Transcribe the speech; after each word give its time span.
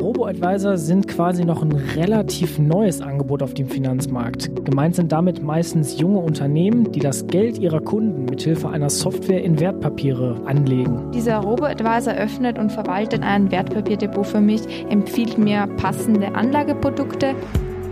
Robo-Advisor 0.00 0.78
sind 0.78 1.08
quasi 1.08 1.44
noch 1.44 1.62
ein 1.62 1.72
relativ 1.72 2.58
neues 2.58 3.00
Angebot 3.00 3.42
auf 3.42 3.54
dem 3.54 3.68
Finanzmarkt. 3.68 4.50
Gemeint 4.64 4.94
sind 4.94 5.12
damit 5.12 5.42
meistens 5.42 5.98
junge 5.98 6.18
Unternehmen, 6.18 6.92
die 6.92 7.00
das 7.00 7.26
Geld 7.26 7.58
ihrer 7.58 7.80
Kunden 7.80 8.26
mithilfe 8.26 8.68
einer 8.68 8.90
Software 8.90 9.42
in 9.42 9.58
Wertpapiere 9.58 10.40
anlegen. 10.46 11.10
Dieser 11.12 11.38
Robo-Advisor 11.38 12.14
öffnet 12.14 12.58
und 12.58 12.70
verwaltet 12.70 13.22
ein 13.22 13.50
Wertpapierdepot 13.50 14.26
für 14.26 14.40
mich, 14.40 14.62
empfiehlt 14.88 15.36
mir 15.38 15.66
passende 15.76 16.34
Anlageprodukte. 16.34 17.34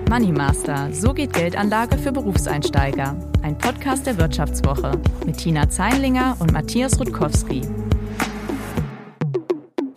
Money 0.08 0.30
Master, 0.30 0.88
so 0.92 1.12
geht 1.12 1.32
Geldanlage 1.32 1.98
für 1.98 2.12
Berufseinsteiger. 2.12 3.16
Ein 3.42 3.58
Podcast 3.58 4.06
der 4.06 4.16
Wirtschaftswoche 4.18 4.92
mit 5.24 5.38
Tina 5.38 5.68
Zeinlinger 5.68 6.36
und 6.38 6.52
Matthias 6.52 7.00
Rutkowski. 7.00 7.62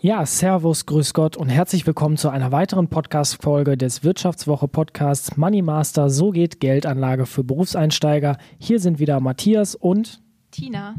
Ja, 0.02 0.26
Servus, 0.26 0.86
Grüß 0.86 1.14
Gott 1.14 1.36
und 1.36 1.50
herzlich 1.50 1.86
willkommen 1.86 2.16
zu 2.16 2.30
einer 2.30 2.54
weiteren 2.54 2.88
Podcast-Folge 2.88 3.76
des 3.76 4.02
Wirtschaftswoche 4.02 4.70
Podcasts 4.70 5.36
Money 5.36 5.62
Master. 5.62 6.10
So 6.10 6.30
geht 6.30 6.62
Geldanlage 6.62 7.26
für 7.26 7.44
Berufseinsteiger. 7.44 8.38
Hier 8.60 8.80
sind 8.80 9.00
wieder 9.00 9.20
Matthias 9.20 9.76
und 9.76 10.22
Tina. 10.52 10.96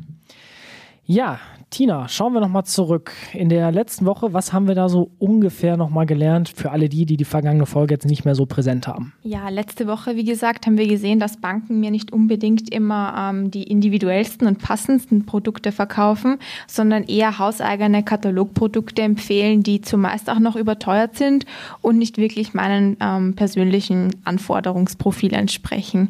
Ja, 1.07 1.39
Tina, 1.71 2.09
schauen 2.09 2.33
wir 2.33 2.41
nochmal 2.41 2.65
zurück. 2.65 3.13
In 3.33 3.49
der 3.49 3.71
letzten 3.71 4.05
Woche, 4.05 4.33
was 4.33 4.53
haben 4.53 4.67
wir 4.67 4.75
da 4.75 4.89
so 4.89 5.13
ungefähr 5.21 5.77
nochmal 5.77 6.05
gelernt 6.05 6.49
für 6.49 6.73
alle 6.73 6.89
die, 6.89 7.07
die 7.07 7.17
die 7.17 7.25
vergangene 7.25 7.65
Folge 7.65 7.95
jetzt 7.95 8.07
nicht 8.07 8.25
mehr 8.25 8.35
so 8.35 8.45
präsent 8.45 8.89
haben? 8.89 9.13
Ja, 9.23 9.49
letzte 9.51 9.87
Woche, 9.87 10.17
wie 10.17 10.25
gesagt, 10.25 10.67
haben 10.67 10.77
wir 10.79 10.89
gesehen, 10.89 11.21
dass 11.21 11.37
Banken 11.37 11.79
mir 11.79 11.93
nicht 11.93 12.13
unbedingt 12.13 12.75
immer 12.75 13.15
ähm, 13.17 13.53
die 13.53 13.63
individuellsten 13.63 14.49
und 14.49 14.59
passendsten 14.59 15.27
Produkte 15.27 15.71
verkaufen, 15.71 16.39
sondern 16.67 17.05
eher 17.05 17.39
hauseigene 17.39 18.03
Katalogprodukte 18.03 19.03
empfehlen, 19.03 19.63
die 19.63 19.81
zumeist 19.81 20.29
auch 20.29 20.41
noch 20.41 20.57
überteuert 20.57 21.15
sind 21.15 21.47
und 21.83 21.99
nicht 21.99 22.19
wirklich 22.19 22.53
meinen 22.53 22.97
ähm, 23.01 23.37
persönlichen 23.37 24.11
Anforderungsprofil 24.25 25.33
entsprechen. 25.35 26.09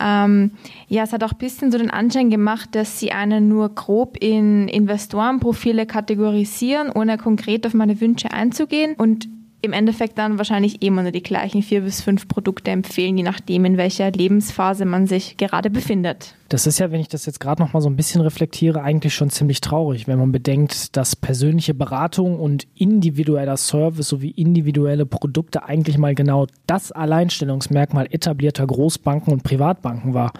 Ähm, 0.00 0.52
ja, 0.88 1.02
es 1.02 1.12
hat 1.12 1.22
auch 1.24 1.32
ein 1.32 1.38
bisschen 1.38 1.70
so 1.70 1.76
den 1.76 1.90
Anschein 1.90 2.30
gemacht, 2.30 2.70
dass 2.72 2.98
sie 2.98 3.12
einen 3.12 3.48
nur 3.48 3.68
grob 3.68 4.16
in 4.18 4.68
Investorenprofile 4.94 5.86
kategorisieren, 5.86 6.88
ohne 6.88 7.18
konkret 7.18 7.66
auf 7.66 7.74
meine 7.74 8.00
Wünsche 8.00 8.30
einzugehen 8.30 8.94
und 8.94 9.26
im 9.60 9.72
Endeffekt 9.72 10.18
dann 10.18 10.38
wahrscheinlich 10.38 10.82
immer 10.82 11.02
nur 11.02 11.10
die 11.10 11.22
gleichen 11.22 11.62
vier 11.62 11.80
bis 11.80 12.00
fünf 12.00 12.28
Produkte 12.28 12.70
empfehlen, 12.70 13.16
je 13.16 13.24
nachdem, 13.24 13.64
in 13.64 13.76
welcher 13.76 14.10
Lebensphase 14.12 14.84
man 14.84 15.06
sich 15.06 15.36
gerade 15.36 15.70
befindet. 15.70 16.34
Das 16.50 16.66
ist 16.66 16.78
ja, 16.78 16.92
wenn 16.92 17.00
ich 17.00 17.08
das 17.08 17.26
jetzt 17.26 17.40
gerade 17.40 17.60
noch 17.60 17.72
mal 17.72 17.80
so 17.80 17.88
ein 17.88 17.96
bisschen 17.96 18.20
reflektiere, 18.20 18.82
eigentlich 18.82 19.14
schon 19.14 19.30
ziemlich 19.30 19.60
traurig, 19.62 20.06
wenn 20.06 20.18
man 20.18 20.30
bedenkt, 20.30 20.96
dass 20.96 21.16
persönliche 21.16 21.74
Beratung 21.74 22.38
und 22.38 22.68
individueller 22.76 23.56
Service 23.56 24.08
sowie 24.08 24.30
individuelle 24.30 25.06
Produkte 25.06 25.64
eigentlich 25.64 25.98
mal 25.98 26.14
genau 26.14 26.46
das 26.66 26.92
Alleinstellungsmerkmal 26.92 28.06
etablierter 28.10 28.66
Großbanken 28.66 29.32
und 29.32 29.42
Privatbanken 29.42 30.14
war. 30.14 30.32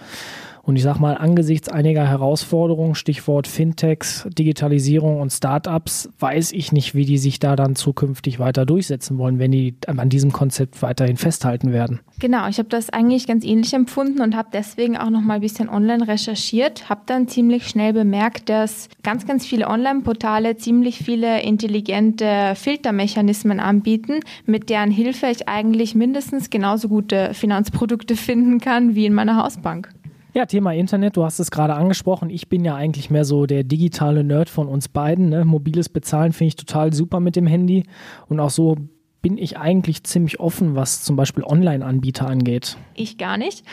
Und 0.65 0.77
ich 0.77 0.83
sage 0.83 0.99
mal, 0.99 1.15
angesichts 1.15 1.69
einiger 1.69 2.07
Herausforderungen, 2.07 2.95
Stichwort 2.95 3.47
Fintechs, 3.47 4.27
Digitalisierung 4.35 5.21
und 5.21 5.31
Startups, 5.31 6.09
weiß 6.19 6.53
ich 6.53 6.71
nicht, 6.71 6.95
wie 6.95 7.05
die 7.05 7.19
sich 7.19 7.39
da 7.39 7.55
dann 7.55 7.75
zukünftig 7.75 8.39
weiter 8.39 8.65
durchsetzen 8.65 9.19
wollen, 9.19 9.37
wenn 9.37 9.51
die 9.51 9.75
an 9.85 10.09
diesem 10.09 10.31
Konzept 10.31 10.81
weiterhin 10.81 11.17
festhalten 11.17 11.71
werden. 11.71 11.99
Genau, 12.19 12.47
ich 12.47 12.57
habe 12.57 12.69
das 12.69 12.89
eigentlich 12.89 13.27
ganz 13.27 13.45
ähnlich 13.45 13.73
empfunden 13.73 14.21
und 14.21 14.35
habe 14.35 14.49
deswegen 14.51 14.97
auch 14.97 15.11
noch 15.11 15.21
mal 15.21 15.35
ein 15.35 15.41
bisschen 15.41 15.69
online 15.69 16.07
recherchiert, 16.07 16.89
habe 16.89 17.01
dann 17.05 17.27
ziemlich 17.27 17.67
schnell 17.67 17.93
bemerkt, 17.93 18.49
dass 18.49 18.89
ganz, 19.03 19.27
ganz 19.27 19.45
viele 19.45 19.67
Online-Portale 19.67 20.57
ziemlich 20.57 20.97
viele 20.97 21.43
intelligente 21.43 22.53
Filtermechanismen 22.55 23.59
anbieten, 23.59 24.21
mit 24.45 24.69
deren 24.69 24.89
Hilfe 24.89 25.27
ich 25.27 25.47
eigentlich 25.47 25.93
mindestens 25.93 26.49
genauso 26.49 26.89
gute 26.89 27.33
Finanzprodukte 27.33 28.15
finden 28.15 28.59
kann 28.59 28.95
wie 28.95 29.05
in 29.05 29.13
meiner 29.13 29.43
Hausbank. 29.43 29.94
Ja, 30.35 30.45
Thema 30.45 30.73
Internet, 30.73 31.15
du 31.15 31.23
hast 31.23 31.39
es 31.39 31.49
gerade 31.49 31.75
angesprochen. 31.75 32.29
Ich 32.29 32.49
bin 32.49 32.65
ja 32.65 32.75
eigentlich 32.75 33.09
mehr 33.09 33.23
so 33.23 33.45
der 33.45 33.63
digitale 33.63 34.21
Nerd 34.21 34.49
von 34.49 34.67
uns 34.67 34.89
beiden. 34.89 35.29
Ne? 35.29 35.45
Mobiles 35.45 35.87
Bezahlen 35.87 36.33
finde 36.33 36.49
ich 36.49 36.55
total 36.57 36.91
super 36.91 37.21
mit 37.21 37.37
dem 37.37 37.47
Handy. 37.47 37.85
Und 38.27 38.41
auch 38.41 38.49
so 38.49 38.75
bin 39.25 39.39
ich 39.39 39.57
eigentlich 39.57 40.03
ziemlich 40.03 40.39
offen, 40.39 40.75
was 40.75 41.01
zum 41.01 41.15
Beispiel 41.15 41.43
Online-Anbieter 41.43 42.27
angeht. 42.27 42.77
Ich 42.93 43.17
gar 43.17 43.39
nicht. 43.39 43.65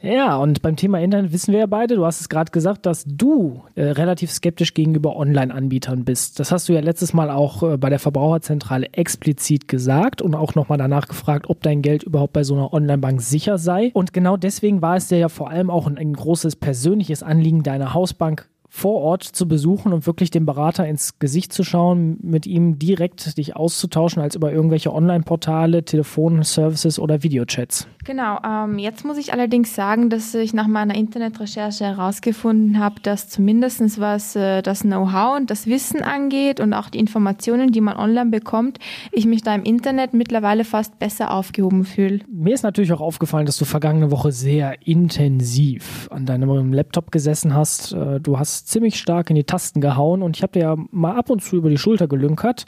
Ja, 0.00 0.38
und 0.38 0.62
beim 0.62 0.76
Thema 0.76 0.98
Internet 0.98 1.30
wissen 1.30 1.52
wir 1.52 1.60
ja 1.60 1.66
beide, 1.66 1.96
du 1.96 2.06
hast 2.06 2.22
es 2.22 2.30
gerade 2.30 2.50
gesagt, 2.50 2.86
dass 2.86 3.04
du 3.06 3.62
äh, 3.74 3.82
relativ 3.82 4.30
skeptisch 4.30 4.72
gegenüber 4.72 5.14
Online-Anbietern 5.16 6.06
bist. 6.06 6.40
Das 6.40 6.50
hast 6.50 6.70
du 6.70 6.72
ja 6.72 6.80
letztes 6.80 7.12
Mal 7.12 7.28
auch 7.28 7.62
äh, 7.62 7.76
bei 7.76 7.90
der 7.90 7.98
Verbraucherzentrale 7.98 8.94
explizit 8.94 9.68
gesagt 9.68 10.22
und 10.22 10.34
auch 10.34 10.54
nochmal 10.54 10.78
danach 10.78 11.06
gefragt, 11.06 11.50
ob 11.50 11.62
dein 11.62 11.82
Geld 11.82 12.04
überhaupt 12.04 12.32
bei 12.32 12.42
so 12.42 12.54
einer 12.54 12.72
Online-Bank 12.72 13.20
sicher 13.20 13.58
sei. 13.58 13.90
Und 13.92 14.14
genau 14.14 14.38
deswegen 14.38 14.80
war 14.80 14.96
es 14.96 15.08
dir 15.08 15.18
ja 15.18 15.28
vor 15.28 15.50
allem 15.50 15.68
auch 15.68 15.86
ein, 15.86 15.98
ein 15.98 16.14
großes 16.14 16.56
persönliches 16.56 17.22
Anliegen, 17.22 17.62
deine 17.62 17.92
Hausbank 17.92 18.48
vor 18.76 19.00
Ort 19.02 19.22
zu 19.22 19.46
besuchen 19.46 19.92
und 19.92 20.04
wirklich 20.04 20.32
dem 20.32 20.46
Berater 20.46 20.84
ins 20.84 21.20
Gesicht 21.20 21.52
zu 21.52 21.62
schauen, 21.62 22.18
mit 22.22 22.44
ihm 22.44 22.76
direkt 22.76 23.38
dich 23.38 23.54
auszutauschen, 23.54 24.20
als 24.20 24.34
über 24.34 24.52
irgendwelche 24.52 24.92
Online-Portale, 24.92 25.84
Telefonservices 25.84 26.98
oder 26.98 27.22
Videochats. 27.22 27.86
Genau, 28.04 28.40
ähm, 28.44 28.80
jetzt 28.80 29.04
muss 29.04 29.16
ich 29.16 29.32
allerdings 29.32 29.76
sagen, 29.76 30.10
dass 30.10 30.34
ich 30.34 30.54
nach 30.54 30.66
meiner 30.66 30.96
Internetrecherche 30.96 31.84
herausgefunden 31.84 32.80
habe, 32.80 32.96
dass 33.00 33.28
zumindest 33.28 34.00
was 34.00 34.34
äh, 34.34 34.60
das 34.60 34.80
Know-how 34.80 35.36
und 35.36 35.50
das 35.50 35.68
Wissen 35.68 36.02
angeht 36.02 36.58
und 36.58 36.74
auch 36.74 36.90
die 36.90 36.98
Informationen, 36.98 37.70
die 37.70 37.80
man 37.80 37.96
online 37.96 38.30
bekommt, 38.30 38.80
ich 39.12 39.24
mich 39.24 39.42
da 39.42 39.54
im 39.54 39.62
Internet 39.62 40.14
mittlerweile 40.14 40.64
fast 40.64 40.98
besser 40.98 41.30
aufgehoben 41.30 41.84
fühle. 41.84 42.20
Mir 42.28 42.54
ist 42.54 42.64
natürlich 42.64 42.92
auch 42.92 43.00
aufgefallen, 43.00 43.46
dass 43.46 43.56
du 43.56 43.64
vergangene 43.64 44.10
Woche 44.10 44.32
sehr 44.32 44.84
intensiv 44.84 46.08
an 46.10 46.26
deinem 46.26 46.72
Laptop 46.72 47.12
gesessen 47.12 47.54
hast. 47.54 47.92
Äh, 47.92 48.20
du 48.20 48.36
hast 48.36 48.63
ziemlich 48.64 48.98
stark 48.98 49.30
in 49.30 49.36
die 49.36 49.44
Tasten 49.44 49.80
gehauen 49.80 50.22
und 50.22 50.36
ich 50.36 50.42
habe 50.42 50.52
dir 50.52 50.60
ja 50.60 50.76
mal 50.90 51.16
ab 51.16 51.30
und 51.30 51.42
zu 51.42 51.56
über 51.56 51.70
die 51.70 51.78
Schulter 51.78 52.08
gelünkert. 52.08 52.64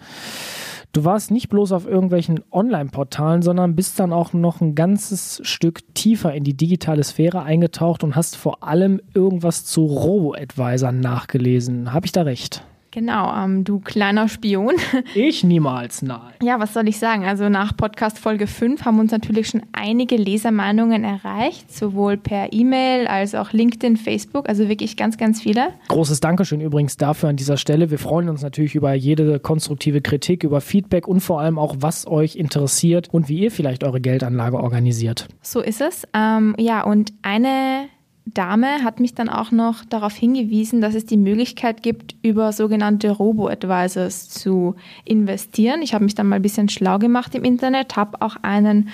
Du 0.93 1.05
warst 1.05 1.31
nicht 1.31 1.51
bloß 1.51 1.73
auf 1.73 1.87
irgendwelchen 1.87 2.41
Online-Portalen, 2.51 3.43
sondern 3.43 3.77
bist 3.77 4.01
dann 4.01 4.15
auch 4.15 4.33
noch 4.33 4.63
ein 4.63 4.75
ganzes 4.75 5.41
Stück 5.45 5.83
tiefer 5.95 6.33
in 6.33 6.43
die 6.43 6.57
digitale 6.57 7.05
Sphäre 7.05 7.43
eingetaucht 7.43 8.03
und 8.03 8.17
hast 8.17 8.37
vor 8.37 8.63
allem 8.63 9.01
irgendwas 9.13 9.67
zu 9.67 9.85
Robo-Advisern 9.85 11.01
nachgelesen. 11.01 11.93
Habe 11.93 12.07
ich 12.07 12.13
da 12.13 12.23
recht? 12.23 12.65
Genau, 12.97 13.31
ähm, 13.37 13.63
du 13.63 13.79
kleiner 13.79 14.27
Spion. 14.27 14.73
Ich 15.15 15.45
niemals, 15.45 16.01
nein. 16.01 16.33
Ja, 16.43 16.61
was 16.61 16.73
soll 16.73 16.89
ich 16.89 16.99
sagen? 16.99 17.27
Also 17.27 17.51
nach 17.51 17.77
Podcast 17.77 18.19
Folge 18.19 18.47
5 18.47 18.87
haben 18.87 18.99
uns 18.99 19.13
natürlich 19.13 19.49
schon 19.49 19.63
einige 19.73 20.17
Lesermeinungen 20.17 21.05
erreicht, 21.05 21.71
sowohl 21.71 22.17
per 22.17 22.55
E-Mail 22.55 23.07
als 23.07 23.35
auch 23.35 23.53
LinkedIn, 23.53 23.99
Facebook, 23.99 24.49
also 24.49 24.71
wirklich 24.71 24.97
ganz, 24.97 25.19
ganz 25.19 25.43
viele. 25.43 25.69
Großes 25.89 26.21
Dankeschön 26.21 26.63
übrigens 26.63 26.97
dafür 26.97 27.29
an 27.29 27.37
dieser 27.37 27.59
Stelle. 27.59 27.91
Wir 27.91 27.99
freuen 27.99 28.31
uns 28.31 28.41
natürlich 28.41 28.75
über 28.75 28.95
jede 28.95 29.41
konstruktive 29.41 30.01
Kritik, 30.01 30.43
über 30.43 30.63
Feedback 30.63 31.07
und 31.07 31.21
vor 31.21 31.41
allem 31.41 31.59
auch, 31.59 31.77
was 31.79 32.07
euch 32.07 32.37
interessiert 32.37 33.13
und 33.13 33.29
wie 33.29 33.41
ihr 33.41 33.51
vielleicht 33.51 33.85
eure 33.85 34.01
Geldanlage 34.01 34.59
organisiert. 34.59 35.29
So 35.43 35.61
ist 35.61 35.83
es. 35.83 36.09
Ähm, 36.15 36.55
ja, 36.59 36.83
und 36.83 37.13
eine 37.21 37.89
Dame 38.27 38.83
hat 38.83 38.99
mich 38.99 39.15
dann 39.15 39.29
auch 39.29 39.53
noch 39.53 39.85
darauf 39.85 40.15
hingewiesen, 40.15 40.81
dass 40.81 40.95
es 40.95 41.07
die 41.07 41.17
Möglichkeit 41.17 41.83
gibt, 41.83 42.17
über 42.23 42.53
sogenannte 42.53 43.11
Robo-Advisors 43.11 44.29
zu 44.29 44.75
investieren. 45.05 45.81
Ich 45.81 45.95
habe 45.95 46.05
mich 46.05 46.17
dann 46.17 46.27
mal 46.27 46.37
ein 46.37 46.43
bisschen 46.43 46.69
schlau 46.69 46.99
gemacht 46.99 47.37
im 47.37 47.45
Internet, 47.45 47.95
habe 47.95 48.21
auch 48.21 48.37
einen 48.43 48.89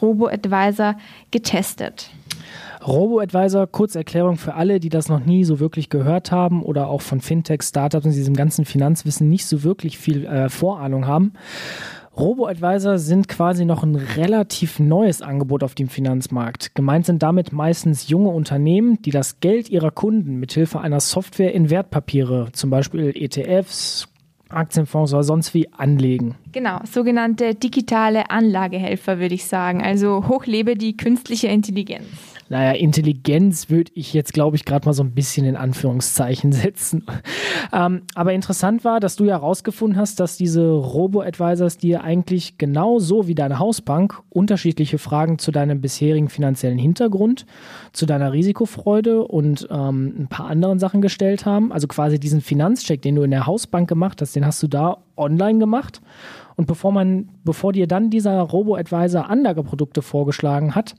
Robo-Advisor 0.00 0.96
getestet. 1.30 2.10
Robo-Advisor, 2.86 3.66
Kurzerklärung 3.66 4.38
für 4.38 4.54
alle, 4.54 4.80
die 4.80 4.88
das 4.88 5.10
noch 5.10 5.20
nie 5.20 5.44
so 5.44 5.60
wirklich 5.60 5.90
gehört 5.90 6.32
haben 6.32 6.62
oder 6.62 6.88
auch 6.88 7.02
von 7.02 7.20
Fintech, 7.20 7.62
Startups 7.62 8.06
und 8.06 8.12
diesem 8.12 8.34
ganzen 8.34 8.64
Finanzwissen 8.64 9.28
nicht 9.28 9.46
so 9.46 9.64
wirklich 9.64 9.98
viel 9.98 10.24
äh, 10.24 10.48
Vorahnung 10.48 11.06
haben. 11.06 11.34
Robo-Advisor 12.18 12.98
sind 12.98 13.28
quasi 13.28 13.64
noch 13.64 13.84
ein 13.84 13.94
relativ 13.94 14.80
neues 14.80 15.22
Angebot 15.22 15.62
auf 15.62 15.76
dem 15.76 15.88
Finanzmarkt. 15.88 16.74
Gemeint 16.74 17.06
sind 17.06 17.22
damit 17.22 17.52
meistens 17.52 18.08
junge 18.08 18.30
Unternehmen, 18.30 19.00
die 19.02 19.10
das 19.10 19.38
Geld 19.38 19.68
ihrer 19.68 19.92
Kunden 19.92 20.40
mithilfe 20.40 20.80
einer 20.80 20.98
Software 20.98 21.54
in 21.54 21.70
Wertpapiere, 21.70 22.48
zum 22.52 22.70
Beispiel 22.70 23.12
ETFs, 23.14 24.08
Aktienfonds 24.48 25.12
oder 25.12 25.22
sonst 25.22 25.54
wie 25.54 25.72
anlegen. 25.72 26.34
Genau, 26.50 26.80
sogenannte 26.90 27.54
digitale 27.54 28.30
Anlagehelfer 28.30 29.20
würde 29.20 29.34
ich 29.34 29.44
sagen. 29.44 29.82
Also 29.82 30.26
hochlebe 30.26 30.74
die 30.74 30.96
künstliche 30.96 31.48
Intelligenz 31.48 32.37
naja, 32.48 32.72
Intelligenz 32.72 33.68
würde 33.68 33.92
ich 33.94 34.14
jetzt, 34.14 34.32
glaube 34.32 34.56
ich, 34.56 34.64
gerade 34.64 34.86
mal 34.86 34.94
so 34.94 35.02
ein 35.02 35.12
bisschen 35.12 35.44
in 35.44 35.56
Anführungszeichen 35.56 36.52
setzen. 36.52 37.04
Ähm, 37.72 38.02
aber 38.14 38.32
interessant 38.32 38.84
war, 38.84 39.00
dass 39.00 39.16
du 39.16 39.24
ja 39.24 39.34
herausgefunden 39.34 39.98
hast, 39.98 40.20
dass 40.20 40.36
diese 40.36 40.70
Robo-Advisors 40.70 41.76
dir 41.76 42.02
eigentlich 42.02 42.58
genauso 42.58 43.26
wie 43.26 43.34
deine 43.34 43.58
Hausbank 43.58 44.20
unterschiedliche 44.30 44.98
Fragen 44.98 45.38
zu 45.38 45.50
deinem 45.50 45.80
bisherigen 45.80 46.28
finanziellen 46.28 46.78
Hintergrund, 46.78 47.44
zu 47.92 48.06
deiner 48.06 48.32
Risikofreude 48.32 49.22
und 49.24 49.68
ähm, 49.70 50.14
ein 50.18 50.28
paar 50.28 50.46
anderen 50.46 50.78
Sachen 50.78 51.02
gestellt 51.02 51.44
haben. 51.44 51.72
Also 51.72 51.86
quasi 51.86 52.18
diesen 52.18 52.40
Finanzcheck, 52.40 53.02
den 53.02 53.16
du 53.16 53.22
in 53.22 53.30
der 53.30 53.46
Hausbank 53.46 53.88
gemacht 53.88 54.22
hast, 54.22 54.34
den 54.34 54.46
hast 54.46 54.62
du 54.62 54.68
da 54.68 54.98
online 55.16 55.58
gemacht 55.58 56.00
Und 56.56 56.66
bevor 56.66 56.92
man, 56.92 57.28
bevor 57.44 57.72
dir 57.72 57.86
dann 57.86 58.10
dieser 58.10 58.40
Robo-Advisor 58.40 59.28
Anlageprodukte 59.28 60.00
vorgeschlagen 60.00 60.74
hat, 60.74 60.94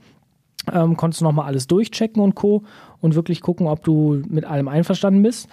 ähm, 0.72 0.98
konntest 0.98 1.22
du 1.22 1.26
nochmal 1.26 1.46
alles 1.46 1.68
durchchecken 1.68 2.22
und 2.22 2.36
Co. 2.36 2.64
und 3.02 3.16
wirklich 3.16 3.42
gucken, 3.42 3.68
ob 3.68 3.84
du 3.84 4.22
mit 4.28 4.46
allem 4.46 4.68
einverstanden 4.68 5.24
bist. 5.24 5.48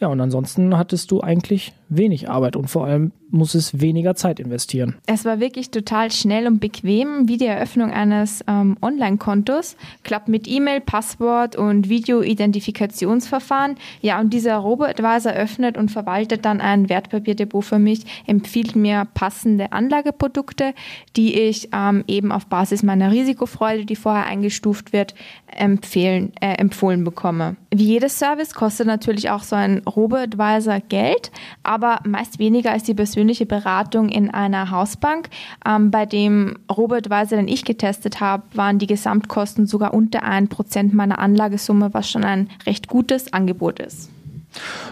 Ja, 0.00 0.08
und 0.08 0.20
ansonsten 0.20 0.76
hattest 0.76 1.10
du 1.10 1.20
eigentlich 1.20 1.72
wenig 1.96 2.28
Arbeit 2.28 2.56
und 2.56 2.68
vor 2.68 2.86
allem 2.86 3.12
muss 3.32 3.54
es 3.54 3.80
weniger 3.80 4.14
Zeit 4.14 4.38
investieren. 4.38 4.96
Es 5.06 5.24
war 5.24 5.40
wirklich 5.40 5.70
total 5.70 6.12
schnell 6.12 6.46
und 6.46 6.60
bequem, 6.60 7.28
wie 7.28 7.38
die 7.38 7.46
Eröffnung 7.46 7.90
eines 7.90 8.44
ähm, 8.46 8.76
Online-Kontos. 8.82 9.76
Klappt 10.04 10.28
mit 10.28 10.46
E-Mail, 10.46 10.80
Passwort 10.82 11.56
und 11.56 11.88
Video-Identifikationsverfahren. 11.88 13.76
Ja, 14.02 14.20
und 14.20 14.34
dieser 14.34 14.56
Robo-Advisor 14.56 15.32
öffnet 15.32 15.78
und 15.78 15.90
verwaltet 15.90 16.44
dann 16.44 16.60
ein 16.60 16.90
Wertpapierdepot 16.90 17.64
für 17.64 17.78
mich, 17.78 18.04
empfiehlt 18.26 18.76
mir 18.76 19.08
passende 19.14 19.72
Anlageprodukte, 19.72 20.74
die 21.16 21.34
ich 21.34 21.70
ähm, 21.72 22.04
eben 22.06 22.32
auf 22.32 22.46
Basis 22.46 22.82
meiner 22.82 23.10
Risikofreude, 23.10 23.86
die 23.86 23.96
vorher 23.96 24.26
eingestuft 24.26 24.92
wird, 24.92 25.14
empfehlen, 25.46 26.32
äh, 26.40 26.54
empfohlen 26.54 27.02
bekomme. 27.02 27.56
Wie 27.70 27.84
jedes 27.84 28.18
Service 28.18 28.54
kostet 28.54 28.86
natürlich 28.86 29.30
auch 29.30 29.42
so 29.42 29.56
ein 29.56 29.78
Robo-Advisor 29.78 30.80
Geld, 30.80 31.32
aber 31.62 31.81
meist 32.04 32.38
weniger 32.38 32.72
als 32.72 32.84
die 32.84 32.94
persönliche 32.94 33.46
Beratung 33.46 34.08
in 34.08 34.30
einer 34.30 34.70
Hausbank. 34.70 35.28
Ähm, 35.66 35.90
bei 35.90 36.06
dem 36.06 36.58
Robo-Advisor, 36.70 37.38
den 37.38 37.48
ich 37.48 37.64
getestet 37.64 38.20
habe, 38.20 38.42
waren 38.54 38.78
die 38.78 38.86
Gesamtkosten 38.86 39.66
sogar 39.66 39.94
unter 39.94 40.24
1% 40.24 40.94
meiner 40.94 41.18
Anlagesumme, 41.18 41.92
was 41.92 42.10
schon 42.10 42.24
ein 42.24 42.48
recht 42.66 42.88
gutes 42.88 43.32
Angebot 43.32 43.78
ist. 43.78 44.10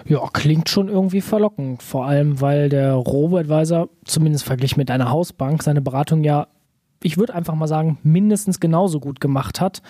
Ja, 0.06 0.20
klingt 0.32 0.68
schon 0.68 0.88
irgendwie 0.88 1.20
verlockend. 1.20 1.82
Vor 1.82 2.06
allem, 2.06 2.40
weil 2.40 2.68
der 2.68 2.94
Robo-Advisor, 2.94 3.88
zumindest 4.04 4.44
verglichen 4.44 4.78
mit 4.78 4.90
einer 4.90 5.10
Hausbank, 5.10 5.62
seine 5.62 5.80
Beratung 5.80 6.24
ja 6.24 6.46
ich 7.02 7.16
würde 7.16 7.34
einfach 7.34 7.54
mal 7.54 7.66
sagen, 7.66 7.98
mindestens 8.02 8.60
genauso 8.60 9.00
gut 9.00 9.20
gemacht 9.20 9.60
hat 9.60 9.82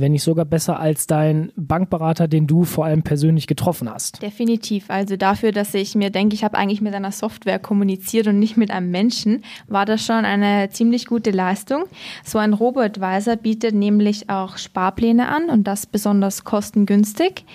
wenn 0.00 0.12
nicht 0.12 0.22
sogar 0.22 0.44
besser 0.44 0.78
als 0.78 1.06
dein 1.06 1.52
Bankberater, 1.56 2.28
den 2.28 2.46
du 2.46 2.64
vor 2.64 2.84
allem 2.84 3.02
persönlich 3.02 3.46
getroffen 3.46 3.90
hast. 3.90 4.22
Definitiv. 4.22 4.84
Also 4.88 5.16
dafür, 5.16 5.52
dass 5.52 5.72
ich 5.72 5.94
mir 5.94 6.10
denke, 6.10 6.34
ich 6.34 6.44
habe 6.44 6.58
eigentlich 6.58 6.82
mit 6.82 6.94
einer 6.94 7.12
Software 7.12 7.58
kommuniziert 7.58 8.26
und 8.26 8.38
nicht 8.38 8.58
mit 8.58 8.70
einem 8.70 8.90
Menschen, 8.90 9.42
war 9.68 9.86
das 9.86 10.04
schon 10.04 10.26
eine 10.26 10.68
ziemlich 10.70 11.06
gute 11.06 11.30
Leistung. 11.30 11.84
So 12.24 12.38
ein 12.38 12.52
Robo-Advisor 12.52 13.36
bietet 13.36 13.74
nämlich 13.74 14.28
auch 14.28 14.58
Sparpläne 14.58 15.28
an 15.28 15.48
und 15.48 15.64
das 15.64 15.86
besonders 15.86 16.44
kostengünstig. 16.44 17.46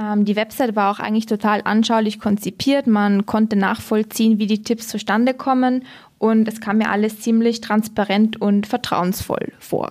Ähm, 0.00 0.24
die 0.24 0.36
Website 0.36 0.76
war 0.76 0.92
auch 0.92 1.00
eigentlich 1.00 1.26
total 1.26 1.62
anschaulich 1.64 2.20
konzipiert. 2.20 2.86
Man 2.86 3.26
konnte 3.26 3.56
nachvollziehen, 3.56 4.38
wie 4.38 4.46
die 4.46 4.62
Tipps 4.62 4.86
zustande 4.86 5.34
kommen 5.34 5.84
und 6.18 6.46
es 6.46 6.60
kam 6.60 6.78
mir 6.78 6.90
alles 6.90 7.18
ziemlich 7.18 7.60
transparent 7.60 8.40
und 8.40 8.68
vertrauensvoll 8.68 9.52
vor. 9.58 9.90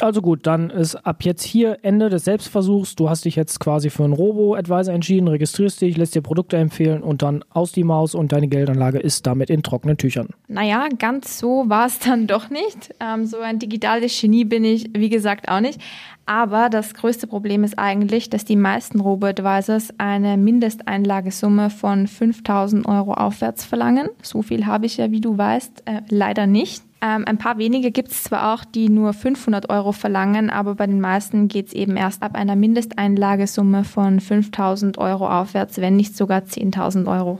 Also 0.00 0.22
gut, 0.22 0.46
dann 0.46 0.70
ist 0.70 0.94
ab 0.94 1.24
jetzt 1.24 1.42
hier 1.42 1.78
Ende 1.82 2.08
des 2.08 2.24
Selbstversuchs. 2.24 2.94
Du 2.94 3.10
hast 3.10 3.24
dich 3.24 3.34
jetzt 3.34 3.58
quasi 3.58 3.90
für 3.90 4.04
einen 4.04 4.12
Robo-Advisor 4.12 4.94
entschieden, 4.94 5.26
registrierst 5.26 5.80
dich, 5.80 5.96
lässt 5.96 6.14
dir 6.14 6.22
Produkte 6.22 6.56
empfehlen 6.56 7.02
und 7.02 7.22
dann 7.22 7.44
aus 7.50 7.72
die 7.72 7.82
Maus 7.82 8.14
und 8.14 8.30
deine 8.30 8.46
Geldanlage 8.46 8.98
ist 9.00 9.26
damit 9.26 9.50
in 9.50 9.62
trockenen 9.64 9.96
Tüchern. 9.96 10.28
Naja, 10.46 10.86
ganz 10.98 11.38
so 11.38 11.64
war 11.66 11.86
es 11.86 11.98
dann 11.98 12.28
doch 12.28 12.48
nicht. 12.48 12.94
Ähm, 13.00 13.26
so 13.26 13.38
ein 13.38 13.58
digitales 13.58 14.20
Genie 14.20 14.44
bin 14.44 14.64
ich, 14.64 14.90
wie 14.94 15.08
gesagt, 15.08 15.48
auch 15.48 15.60
nicht. 15.60 15.80
Aber 16.26 16.68
das 16.68 16.92
größte 16.92 17.26
Problem 17.26 17.64
ist 17.64 17.78
eigentlich, 17.78 18.28
dass 18.28 18.44
die 18.44 18.54
meisten 18.54 19.00
Robo-Advisors 19.00 19.94
eine 19.96 20.36
Mindesteinlagesumme 20.36 21.70
von 21.70 22.06
5000 22.06 22.86
Euro 22.86 23.14
aufwärts 23.14 23.64
verlangen. 23.64 24.10
So 24.22 24.42
viel 24.42 24.66
habe 24.66 24.86
ich 24.86 24.98
ja, 24.98 25.10
wie 25.10 25.22
du 25.22 25.38
weißt, 25.38 25.84
äh, 25.86 26.02
leider 26.10 26.46
nicht. 26.46 26.82
Ähm, 27.00 27.24
ein 27.26 27.38
paar 27.38 27.58
wenige 27.58 27.92
gibt 27.92 28.10
es 28.10 28.24
zwar 28.24 28.54
auch, 28.54 28.64
die 28.64 28.88
nur 28.88 29.12
500 29.12 29.70
Euro 29.70 29.92
verlangen, 29.92 30.50
aber 30.50 30.74
bei 30.74 30.86
den 30.86 31.00
meisten 31.00 31.46
geht 31.48 31.68
es 31.68 31.72
eben 31.72 31.96
erst 31.96 32.22
ab 32.22 32.34
einer 32.34 32.56
Mindesteinlagesumme 32.56 33.84
von 33.84 34.20
5000 34.20 34.98
Euro 34.98 35.28
aufwärts, 35.28 35.78
wenn 35.78 35.96
nicht 35.96 36.16
sogar 36.16 36.40
10.000 36.40 37.06
Euro. 37.06 37.38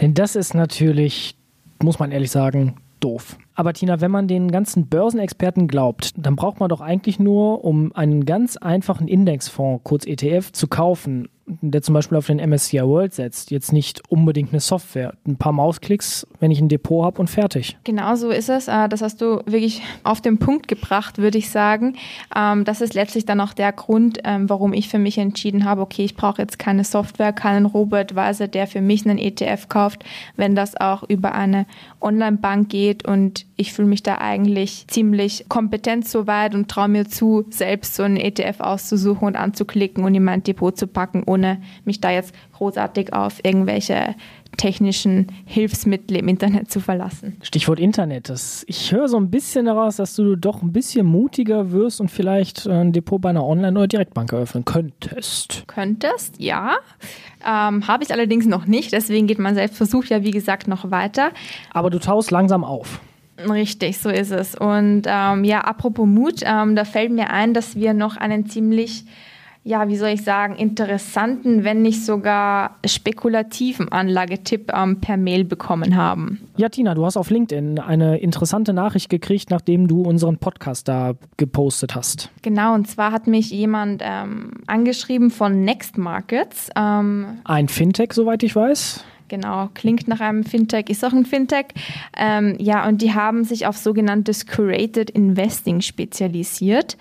Das 0.00 0.34
ist 0.34 0.54
natürlich, 0.54 1.36
muss 1.82 1.98
man 1.98 2.10
ehrlich 2.10 2.30
sagen, 2.30 2.76
doof. 3.00 3.36
Aber 3.58 3.72
Tina, 3.72 4.00
wenn 4.00 4.12
man 4.12 4.28
den 4.28 4.52
ganzen 4.52 4.86
Börsenexperten 4.86 5.66
glaubt, 5.66 6.12
dann 6.16 6.36
braucht 6.36 6.60
man 6.60 6.68
doch 6.68 6.80
eigentlich 6.80 7.18
nur, 7.18 7.64
um 7.64 7.92
einen 7.92 8.24
ganz 8.24 8.56
einfachen 8.56 9.08
Indexfonds, 9.08 9.82
kurz 9.82 10.06
ETF, 10.06 10.52
zu 10.52 10.68
kaufen, 10.68 11.28
der 11.46 11.82
zum 11.82 11.94
Beispiel 11.94 12.16
auf 12.18 12.26
den 12.26 12.38
MSCI 12.38 12.82
World 12.82 13.14
setzt, 13.14 13.50
jetzt 13.50 13.72
nicht 13.72 14.02
unbedingt 14.08 14.50
eine 14.52 14.60
Software. 14.60 15.14
Ein 15.26 15.38
paar 15.38 15.50
Mausklicks, 15.50 16.24
wenn 16.38 16.52
ich 16.52 16.60
ein 16.60 16.68
Depot 16.68 17.04
habe 17.04 17.18
und 17.18 17.28
fertig. 17.28 17.76
Genau 17.82 18.14
so 18.14 18.30
ist 18.30 18.48
es. 18.48 18.68
Äh, 18.68 18.88
das 18.88 19.02
hast 19.02 19.20
du 19.20 19.42
wirklich 19.46 19.82
auf 20.04 20.20
den 20.20 20.38
Punkt 20.38 20.68
gebracht, 20.68 21.18
würde 21.18 21.38
ich 21.38 21.50
sagen. 21.50 21.96
Ähm, 22.36 22.64
das 22.64 22.80
ist 22.80 22.94
letztlich 22.94 23.26
dann 23.26 23.40
auch 23.40 23.54
der 23.54 23.72
Grund, 23.72 24.20
ähm, 24.22 24.48
warum 24.48 24.72
ich 24.72 24.88
für 24.88 25.00
mich 25.00 25.18
entschieden 25.18 25.64
habe, 25.64 25.80
okay, 25.80 26.04
ich 26.04 26.14
brauche 26.14 26.42
jetzt 26.42 26.60
keine 26.60 26.84
Software, 26.84 27.32
keinen 27.32 27.66
Robot-Advisor, 27.66 28.46
der 28.46 28.68
für 28.68 28.82
mich 28.82 29.04
einen 29.04 29.18
ETF 29.18 29.68
kauft, 29.68 30.04
wenn 30.36 30.54
das 30.54 30.80
auch 30.80 31.02
über 31.02 31.34
eine 31.34 31.66
Online-Bank 32.00 32.68
geht 32.68 33.08
und 33.08 33.47
ich 33.56 33.72
fühle 33.72 33.88
mich 33.88 34.02
da 34.02 34.18
eigentlich 34.18 34.86
ziemlich 34.86 35.46
kompetent 35.48 36.08
soweit 36.08 36.54
und 36.54 36.68
traue 36.68 36.88
mir 36.88 37.08
zu, 37.08 37.44
selbst 37.50 37.96
so 37.96 38.04
einen 38.04 38.16
ETF 38.16 38.60
auszusuchen 38.60 39.26
und 39.26 39.36
anzuklicken 39.36 40.04
und 40.04 40.14
in 40.14 40.22
mein 40.22 40.44
Depot 40.44 40.76
zu 40.76 40.86
packen, 40.86 41.24
ohne 41.26 41.60
mich 41.84 42.00
da 42.00 42.10
jetzt 42.10 42.34
großartig 42.52 43.12
auf 43.12 43.44
irgendwelche 43.44 44.14
technischen 44.56 45.26
Hilfsmittel 45.44 46.16
im 46.16 46.28
Internet 46.28 46.70
zu 46.70 46.80
verlassen. 46.80 47.36
Stichwort 47.42 47.80
Internet. 47.80 48.28
Das, 48.28 48.64
ich 48.66 48.92
höre 48.92 49.08
so 49.08 49.16
ein 49.16 49.30
bisschen 49.30 49.66
daraus, 49.66 49.96
dass 49.96 50.14
du 50.14 50.36
doch 50.36 50.62
ein 50.62 50.72
bisschen 50.72 51.06
mutiger 51.06 51.70
wirst 51.72 52.00
und 52.00 52.10
vielleicht 52.10 52.66
ein 52.66 52.92
Depot 52.92 53.20
bei 53.20 53.30
einer 53.30 53.44
Online- 53.44 53.78
oder 53.78 53.88
Direktbank 53.88 54.32
eröffnen 54.32 54.64
könntest. 54.64 55.64
Könntest, 55.66 56.36
ja. 56.38 56.76
Ähm, 57.44 57.86
Habe 57.86 58.04
ich 58.04 58.12
allerdings 58.12 58.46
noch 58.46 58.66
nicht. 58.66 58.92
Deswegen 58.92 59.26
geht 59.26 59.38
mein 59.38 59.54
Selbstversuch 59.54 60.06
ja, 60.06 60.22
wie 60.22 60.32
gesagt, 60.32 60.68
noch 60.68 60.90
weiter. 60.90 61.30
Aber 61.72 61.90
du 61.90 61.98
taust 61.98 62.30
langsam 62.30 62.64
auf. 62.64 63.00
Richtig, 63.38 63.98
so 63.98 64.08
ist 64.08 64.32
es. 64.32 64.54
Und 64.54 65.02
ähm, 65.06 65.44
ja, 65.44 65.60
apropos 65.60 66.06
Mut, 66.06 66.40
ähm, 66.44 66.74
da 66.74 66.84
fällt 66.84 67.12
mir 67.12 67.30
ein, 67.30 67.54
dass 67.54 67.76
wir 67.76 67.94
noch 67.94 68.16
einen 68.16 68.46
ziemlich 68.46 69.04
ja, 69.68 69.86
wie 69.86 69.96
soll 69.96 70.08
ich 70.08 70.24
sagen, 70.24 70.56
interessanten, 70.56 71.62
wenn 71.62 71.82
nicht 71.82 72.02
sogar 72.02 72.78
spekulativen 72.86 73.92
Anlagetipp 73.92 74.72
ähm, 74.74 74.98
per 74.98 75.18
Mail 75.18 75.44
bekommen 75.44 75.94
haben. 75.94 76.40
Ja, 76.56 76.70
Tina, 76.70 76.94
du 76.94 77.04
hast 77.04 77.18
auf 77.18 77.28
LinkedIn 77.28 77.78
eine 77.78 78.16
interessante 78.16 78.72
Nachricht 78.72 79.10
gekriegt, 79.10 79.50
nachdem 79.50 79.86
du 79.86 80.00
unseren 80.00 80.38
Podcast 80.38 80.88
da 80.88 81.12
gepostet 81.36 81.94
hast. 81.94 82.30
Genau, 82.40 82.72
und 82.74 82.88
zwar 82.88 83.12
hat 83.12 83.26
mich 83.26 83.50
jemand 83.50 84.00
ähm, 84.02 84.52
angeschrieben 84.66 85.30
von 85.30 85.64
Next 85.64 85.98
Markets. 85.98 86.70
Ähm, 86.74 87.40
Ein 87.44 87.68
Fintech, 87.68 88.14
soweit 88.14 88.42
ich 88.42 88.56
weiß. 88.56 89.04
Genau, 89.28 89.68
klingt 89.74 90.08
nach 90.08 90.20
einem 90.20 90.42
Fintech, 90.42 90.88
ist 90.88 91.04
auch 91.04 91.12
ein 91.12 91.26
Fintech. 91.26 91.66
Ähm, 92.16 92.56
ja, 92.58 92.88
und 92.88 93.02
die 93.02 93.12
haben 93.12 93.44
sich 93.44 93.66
auf 93.66 93.76
sogenanntes 93.76 94.46
Curated 94.46 95.10
Investing 95.10 95.82
spezialisiert. 95.82 96.96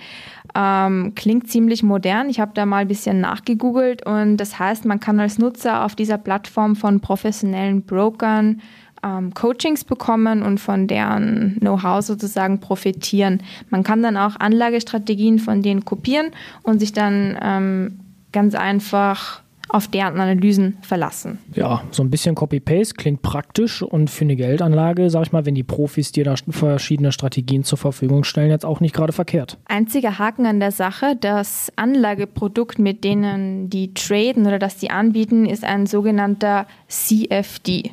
Ähm, 0.54 1.14
klingt 1.16 1.50
ziemlich 1.50 1.84
modern. 1.84 2.30
Ich 2.30 2.40
habe 2.40 2.52
da 2.54 2.66
mal 2.66 2.80
ein 2.80 2.88
bisschen 2.88 3.22
nachgegoogelt 3.22 4.06
und 4.06 4.38
das 4.38 4.60
heißt, 4.60 4.86
man 4.86 5.00
kann 5.00 5.20
als 5.20 5.38
Nutzer 5.38 5.86
auf 5.86 5.96
dieser 5.96 6.18
Plattform 6.18 6.76
von 6.76 7.00
professionellen 7.00 7.84
Brokern 7.84 8.62
ähm, 9.04 9.34
Coachings 9.34 9.84
bekommen 9.84 10.42
und 10.44 10.60
von 10.60 10.88
deren 10.88 11.58
Know-how 11.60 12.04
sozusagen 12.04 12.60
profitieren. 12.60 13.44
Man 13.70 13.84
kann 13.84 14.04
dann 14.04 14.18
auch 14.18 14.36
Anlagestrategien 14.38 15.40
von 15.40 15.62
denen 15.62 15.86
kopieren 15.86 16.32
und 16.64 16.80
sich 16.80 16.92
dann 16.92 17.38
ähm, 17.42 18.00
ganz 18.32 18.56
einfach 18.56 19.42
auf 19.70 19.88
deren 19.88 20.20
Analysen 20.20 20.78
verlassen. 20.82 21.40
Ja, 21.54 21.84
so 21.92 22.04
ein 22.04 22.10
bisschen 22.10 22.36
Copy-Paste 22.36 22.96
klingt 22.96 23.22
praktisch 23.22 23.82
und 23.82 24.10
für 24.10 24.26
eine 24.26 24.36
Geldanlage, 24.36 25.10
sag 25.10 25.24
ich 25.24 25.32
mal, 25.32 25.46
wenn 25.46 25.56
die 25.56 25.64
Profis 25.64 26.12
dir 26.12 26.24
da 26.24 26.36
verschiedene 26.50 27.12
Strategien 27.12 27.64
zur 27.64 27.78
Verfügung 27.78 28.24
stellen, 28.24 28.50
jetzt 28.50 28.66
auch 28.66 28.80
nicht 28.80 28.96
gerade 28.96 29.14
verkehrt. 29.14 29.58
Einziger 29.66 30.20
Haken 30.20 30.46
an 30.46 30.60
der 30.60 30.72
Sache, 30.72 31.18
das 31.20 31.72
Anlageprodukt, 31.76 32.80
mit 32.80 33.04
denen 33.04 33.70
die 33.70 33.94
traden 33.94 34.46
oder 34.46 34.60
das 34.60 34.78
die 34.78 34.90
anbieten, 34.90 35.46
ist 35.46 35.64
ein 35.64 35.86
sogenannter 35.86 36.68
CFD. 36.88 37.92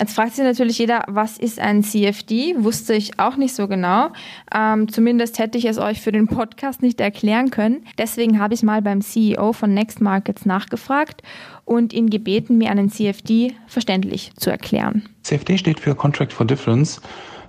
Jetzt 0.00 0.14
fragt 0.14 0.34
sich 0.34 0.44
natürlich 0.44 0.78
jeder, 0.78 1.04
was 1.08 1.36
ist 1.36 1.60
ein 1.60 1.82
CFD? 1.82 2.54
Wusste 2.56 2.94
ich 2.94 3.18
auch 3.20 3.36
nicht 3.36 3.54
so 3.54 3.68
genau. 3.68 4.08
Ähm, 4.52 4.90
zumindest 4.90 5.38
hätte 5.38 5.58
ich 5.58 5.66
es 5.66 5.76
euch 5.76 6.00
für 6.00 6.10
den 6.10 6.26
Podcast 6.26 6.80
nicht 6.80 7.02
erklären 7.02 7.50
können. 7.50 7.84
Deswegen 7.98 8.40
habe 8.40 8.54
ich 8.54 8.62
mal 8.62 8.80
beim 8.80 9.02
CEO 9.02 9.52
von 9.52 9.74
Next 9.74 10.00
Markets 10.00 10.46
nachgefragt 10.46 11.22
und 11.66 11.92
ihn 11.92 12.08
gebeten, 12.08 12.56
mir 12.56 12.70
einen 12.70 12.90
CFD 12.90 13.54
verständlich 13.66 14.32
zu 14.36 14.48
erklären. 14.48 15.06
CFD 15.22 15.58
steht 15.58 15.78
für 15.78 15.94
Contract 15.94 16.32
for 16.32 16.46
Difference. 16.46 17.02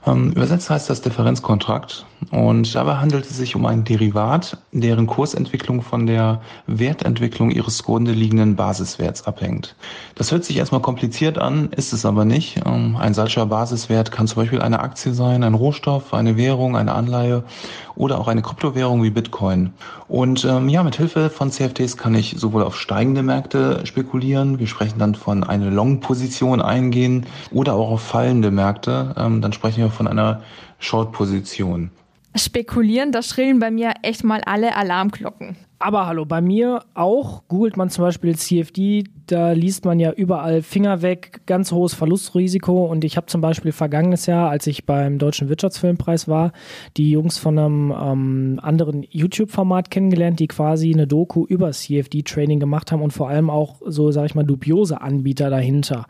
Ähm, 0.06 0.32
übersetzt 0.32 0.70
heißt 0.70 0.90
das 0.90 1.02
Differenzkontrakt. 1.02 2.06
Und 2.32 2.76
dabei 2.76 2.98
handelt 2.98 3.26
es 3.26 3.38
sich 3.38 3.56
um 3.56 3.66
ein 3.66 3.84
Derivat, 3.84 4.58
deren 4.72 5.08
Kursentwicklung 5.08 5.82
von 5.82 6.06
der 6.06 6.42
Wertentwicklung 6.68 7.52
ihres 7.52 7.78
zugrunde 7.78 8.12
liegenden 8.12 8.56
Basiswerts 8.56 9.26
abhängt. 9.26 9.76
Das 10.16 10.32
hört 10.32 10.46
sich 10.46 10.58
erstmal 10.58 10.82
kompliziert 10.82 11.38
an, 11.38 11.70
ist 11.76 11.94
es 11.94 12.06
aber 12.06 12.26
nicht. 12.26 12.62
Ähm, 12.66 12.96
ein 13.00 13.14
solcher 13.14 13.46
Basiswert 13.48 14.12
kann 14.12 14.28
zum 14.28 14.44
Beispiel 14.44 14.62
eine 14.62 14.80
Aktie 14.80 15.14
sein, 15.14 15.44
ein 15.44 15.54
Rohstoff, 15.54 16.14
eine 16.14 16.38
Währung, 16.38 16.76
eine 16.78 16.94
Anleihe 16.94 17.44
oder 17.96 18.20
auch 18.20 18.28
eine 18.28 18.42
Kryptowährung 18.42 19.04
wie 19.04 19.10
Bitcoin. 19.10 19.74
Und 20.08 20.46
ähm, 20.46 20.70
ja, 20.70 20.84
mit 20.84 20.96
Hilfe 20.96 21.30
von 21.30 21.52
CFDs 21.52 21.98
kann 21.98 22.16
ich 22.16 22.36
sowohl 22.38 22.64
auf 22.64 22.80
steigende 22.80 23.24
Märkte 23.24 23.86
spekulieren, 23.86 24.60
wir 24.60 24.68
sprechen 24.68 25.00
dann 25.00 25.16
von 25.16 25.44
einer 25.44 25.70
Long-Position 25.70 26.62
eingehen, 26.62 27.26
oder 27.52 27.74
auch 27.76 27.92
auf 27.92 28.02
fallende 28.02 28.52
Märkte, 28.52 29.14
ähm, 29.18 29.42
dann 29.42 29.54
sprechen 29.54 29.82
wir 29.82 29.91
von 29.92 30.08
einer 30.08 30.42
Short-Position. 30.80 31.92
Spekulieren, 32.36 33.12
da 33.12 33.22
schrillen 33.22 33.60
bei 33.60 33.72
mir 33.72 33.94
echt 34.04 34.24
mal 34.24 34.42
alle 34.42 34.76
Alarmglocken. 34.76 35.58
Aber 35.84 36.06
hallo, 36.06 36.26
bei 36.26 36.42
mir 36.42 36.84
auch. 36.94 37.42
Googelt 37.48 37.76
man 37.76 37.90
zum 37.90 38.04
Beispiel 38.04 38.36
CFD, 38.36 39.06
da 39.26 39.54
liest 39.54 39.84
man 39.84 40.00
ja 40.00 40.12
überall 40.12 40.62
Finger 40.62 41.02
weg, 41.02 41.42
ganz 41.48 41.72
hohes 41.72 41.96
Verlustrisiko. 41.96 42.86
Und 42.86 43.04
ich 43.04 43.18
habe 43.18 43.26
zum 43.26 43.42
Beispiel 43.42 43.72
vergangenes 43.72 44.28
Jahr, 44.28 44.52
als 44.52 44.68
ich 44.68 44.86
beim 44.86 45.18
Deutschen 45.18 45.50
Wirtschaftsfilmpreis 45.50 46.28
war, 46.28 46.52
die 46.98 47.10
Jungs 47.10 47.40
von 47.40 47.58
einem 47.58 47.92
ähm, 48.00 48.60
anderen 48.62 49.04
YouTube-Format 49.10 49.90
kennengelernt, 49.90 50.40
die 50.40 50.48
quasi 50.48 50.94
eine 50.94 51.08
Doku 51.08 51.48
über 51.48 51.72
CFD-Training 51.72 52.60
gemacht 52.60 52.92
haben 52.92 53.02
und 53.02 53.12
vor 53.12 53.30
allem 53.30 53.50
auch 53.50 53.82
so, 53.84 54.12
sage 54.12 54.28
ich 54.28 54.36
mal, 54.36 54.44
dubiose 54.44 55.02
Anbieter 55.02 55.50
dahinter. 55.50 56.06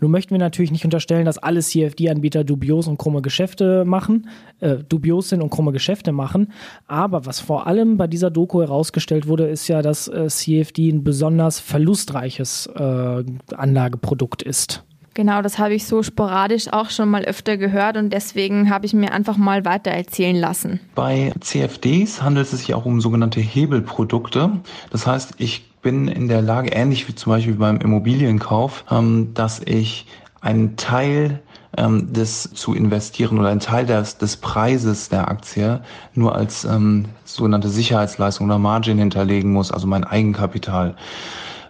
Nun 0.00 0.10
möchten 0.10 0.32
wir 0.32 0.40
natürlich 0.40 0.72
nicht 0.72 0.84
unterstellen, 0.84 1.26
dass 1.26 1.38
alle 1.38 1.60
CFD-Anbieter 1.60 2.42
dubios 2.42 2.88
und 2.88 2.98
krumme 2.98 3.22
Geschäfte 3.22 3.84
machen, 3.84 4.28
äh, 4.58 4.78
dubios 4.78 5.28
sind 5.28 5.42
und 5.42 5.50
krumme 5.50 5.70
Geschäfte 5.70 6.10
machen. 6.10 6.48
Aber 6.88 7.24
was 7.24 7.38
vor 7.38 7.68
allem 7.68 7.98
bei 7.98 8.08
dieser 8.08 8.30
Doku 8.30 8.60
herausgestellt 8.60 9.11
wurde, 9.26 9.46
ist 9.46 9.68
ja, 9.68 9.82
dass 9.82 10.08
äh, 10.08 10.28
CFD 10.28 10.90
ein 10.90 11.04
besonders 11.04 11.60
verlustreiches 11.60 12.66
äh, 12.66 13.24
Anlageprodukt 13.54 14.42
ist. 14.42 14.84
Genau, 15.14 15.42
das 15.42 15.58
habe 15.58 15.74
ich 15.74 15.86
so 15.86 16.02
sporadisch 16.02 16.72
auch 16.72 16.88
schon 16.88 17.10
mal 17.10 17.24
öfter 17.24 17.58
gehört 17.58 17.98
und 17.98 18.10
deswegen 18.10 18.70
habe 18.70 18.86
ich 18.86 18.94
mir 18.94 19.12
einfach 19.12 19.36
mal 19.36 19.64
weiter 19.64 19.90
erzählen 19.90 20.36
lassen. 20.36 20.80
Bei 20.94 21.32
CFDs 21.40 22.22
handelt 22.22 22.50
es 22.50 22.58
sich 22.58 22.72
auch 22.72 22.86
um 22.86 23.00
sogenannte 23.00 23.40
Hebelprodukte. 23.40 24.50
Das 24.90 25.06
heißt, 25.06 25.34
ich 25.36 25.70
bin 25.82 26.08
in 26.08 26.28
der 26.28 26.40
Lage, 26.40 26.70
ähnlich 26.70 27.08
wie 27.08 27.14
zum 27.14 27.32
Beispiel 27.32 27.54
beim 27.54 27.78
Immobilienkauf, 27.78 28.84
ähm, 28.90 29.32
dass 29.34 29.60
ich 29.60 30.06
einen 30.40 30.76
Teil 30.76 31.40
ähm, 31.76 32.12
des 32.12 32.50
zu 32.54 32.74
investieren 32.74 33.38
oder 33.38 33.48
einen 33.48 33.60
Teil 33.60 33.86
des, 33.86 34.18
des 34.18 34.36
Preises 34.36 35.08
der 35.08 35.28
Aktie 35.28 35.80
nur 36.14 36.34
als 36.34 36.64
ähm, 36.64 37.06
sogenannte 37.24 37.68
Sicherheitsleistung 37.68 38.46
oder 38.46 38.58
Margin 38.58 38.98
hinterlegen 38.98 39.52
muss, 39.52 39.72
also 39.72 39.86
mein 39.86 40.04
Eigenkapital. 40.04 40.94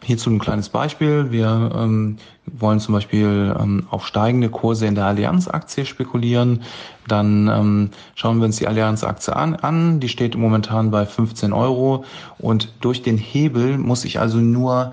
Hierzu 0.05 0.31
ein 0.31 0.41
kleines 0.41 0.69
Beispiel. 0.69 1.31
Wir 1.31 1.71
ähm, 1.77 2.17
wollen 2.47 2.81
zum 2.81 2.95
Beispiel 2.95 3.55
ähm, 3.57 3.87
auf 3.91 4.05
steigende 4.05 4.49
Kurse 4.49 4.87
in 4.87 4.97
der 4.97 5.05
Allianz-Aktie 5.05 5.87
spekulieren. 5.87 6.63
Dann 7.07 7.47
ähm, 7.47 7.91
schauen 8.17 8.39
wir 8.39 8.47
uns 8.47 8.57
die 8.57 8.67
Allianz-Aktie 8.67 9.37
an, 9.37 9.55
an. 9.55 10.01
Die 10.01 10.09
steht 10.09 10.37
momentan 10.37 10.91
bei 10.91 11.07
15 11.07 11.53
Euro. 11.53 12.05
Und 12.39 12.73
durch 12.81 13.03
den 13.03 13.17
Hebel 13.17 13.79
muss 13.79 14.05
ich 14.05 14.19
also 14.19 14.39
nur 14.39 14.93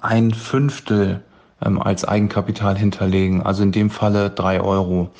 ein 0.00 0.32
Fünftel 0.32 1.22
ähm, 1.64 1.80
als 1.80 2.04
Eigenkapital 2.04 2.76
hinterlegen. 2.76 3.42
Also 3.42 3.62
in 3.62 3.72
dem 3.72 3.90
Falle 3.90 4.30
drei 4.30 4.60
Euro. 4.60 5.10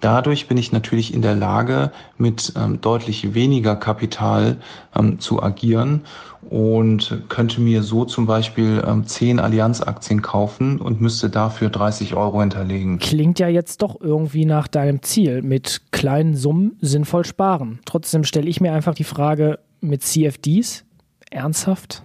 Dadurch 0.00 0.48
bin 0.48 0.56
ich 0.56 0.72
natürlich 0.72 1.12
in 1.12 1.20
der 1.20 1.34
Lage, 1.34 1.92
mit 2.16 2.54
ähm, 2.56 2.80
deutlich 2.80 3.34
weniger 3.34 3.76
Kapital 3.76 4.56
ähm, 4.98 5.20
zu 5.20 5.42
agieren 5.42 6.02
und 6.48 7.22
könnte 7.28 7.60
mir 7.60 7.82
so 7.82 8.06
zum 8.06 8.24
Beispiel 8.24 8.82
ähm, 8.86 9.06
10 9.06 9.38
Allianz-Aktien 9.38 10.22
kaufen 10.22 10.80
und 10.80 11.02
müsste 11.02 11.28
dafür 11.28 11.68
30 11.68 12.14
Euro 12.14 12.40
hinterlegen. 12.40 12.98
Klingt 12.98 13.38
ja 13.38 13.48
jetzt 13.48 13.82
doch 13.82 14.00
irgendwie 14.00 14.46
nach 14.46 14.68
deinem 14.68 15.02
Ziel, 15.02 15.42
mit 15.42 15.82
kleinen 15.90 16.34
Summen 16.34 16.78
sinnvoll 16.80 17.26
sparen. 17.26 17.80
Trotzdem 17.84 18.24
stelle 18.24 18.48
ich 18.48 18.60
mir 18.60 18.72
einfach 18.72 18.94
die 18.94 19.04
Frage, 19.04 19.58
mit 19.82 20.02
CFDs, 20.02 20.84
ernsthaft? 21.30 22.02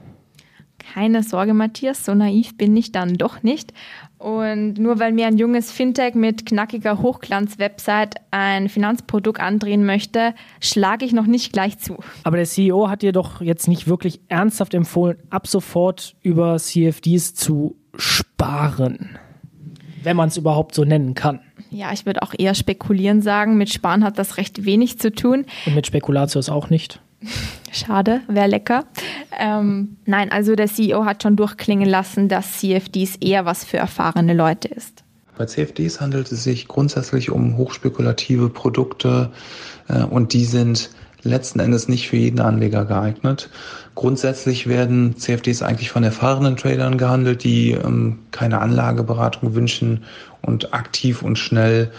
Keine 0.93 1.23
Sorge, 1.23 1.53
Matthias, 1.53 2.05
so 2.05 2.13
naiv 2.13 2.57
bin 2.57 2.75
ich 2.77 2.91
dann 2.91 3.15
doch 3.15 3.43
nicht. 3.43 3.73
Und 4.17 4.75
nur 4.75 4.99
weil 4.99 5.11
mir 5.11 5.27
ein 5.27 5.37
junges 5.37 5.71
Fintech 5.71 6.15
mit 6.15 6.45
knackiger 6.45 7.01
Hochglanz-Website 7.01 8.15
ein 8.31 8.69
Finanzprodukt 8.69 9.39
andrehen 9.39 9.85
möchte, 9.85 10.33
schlage 10.61 11.05
ich 11.05 11.11
noch 11.11 11.25
nicht 11.25 11.53
gleich 11.53 11.79
zu. 11.79 11.97
Aber 12.23 12.37
der 12.37 12.45
CEO 12.45 12.89
hat 12.89 13.01
dir 13.01 13.11
doch 13.11 13.41
jetzt 13.41 13.67
nicht 13.67 13.87
wirklich 13.87 14.21
ernsthaft 14.27 14.73
empfohlen, 14.73 15.17
ab 15.29 15.47
sofort 15.47 16.15
über 16.21 16.57
CFDs 16.57 17.33
zu 17.33 17.75
sparen. 17.95 19.17
Wenn 20.03 20.15
man 20.15 20.29
es 20.29 20.37
überhaupt 20.37 20.75
so 20.75 20.83
nennen 20.85 21.15
kann. 21.15 21.41
Ja, 21.71 21.91
ich 21.91 22.05
würde 22.05 22.21
auch 22.21 22.33
eher 22.37 22.53
spekulieren 22.53 23.21
sagen. 23.21 23.57
Mit 23.57 23.69
Sparen 23.69 24.03
hat 24.03 24.19
das 24.19 24.37
recht 24.37 24.65
wenig 24.65 24.99
zu 24.99 25.11
tun. 25.11 25.45
Und 25.65 25.75
mit 25.75 25.87
Spekulatius 25.87 26.49
auch 26.49 26.69
nicht. 26.69 27.01
Schade, 27.71 28.21
wäre 28.27 28.47
lecker. 28.47 28.85
Ähm, 29.37 29.97
nein, 30.05 30.31
also 30.31 30.55
der 30.55 30.67
CEO 30.67 31.05
hat 31.05 31.23
schon 31.23 31.35
durchklingen 31.35 31.89
lassen, 31.89 32.29
dass 32.29 32.59
CFDs 32.59 33.17
eher 33.17 33.45
was 33.45 33.65
für 33.65 33.77
erfahrene 33.77 34.33
Leute 34.33 34.69
ist. 34.69 35.03
Bei 35.37 35.45
CFDs 35.45 35.99
handelt 35.99 36.31
es 36.31 36.43
sich 36.45 36.67
grundsätzlich 36.67 37.29
um 37.29 37.57
hochspekulative 37.57 38.49
Produkte 38.49 39.31
äh, 39.89 40.03
und 40.03 40.31
die 40.31 40.45
sind 40.45 40.89
letzten 41.23 41.59
Endes 41.59 41.87
nicht 41.89 42.07
für 42.07 42.17
jeden 42.17 42.39
Anleger 42.39 42.85
geeignet. 42.85 43.49
Grundsätzlich 43.95 44.67
werden 44.67 45.17
CFDs 45.17 45.61
eigentlich 45.61 45.89
von 45.89 46.03
erfahrenen 46.03 46.55
Tradern 46.55 46.97
gehandelt, 46.97 47.43
die 47.43 47.71
ähm, 47.71 48.19
keine 48.31 48.61
Anlageberatung 48.61 49.55
wünschen 49.55 50.03
und 50.41 50.73
aktiv 50.73 51.23
und 51.23 51.37
schnell 51.37 51.91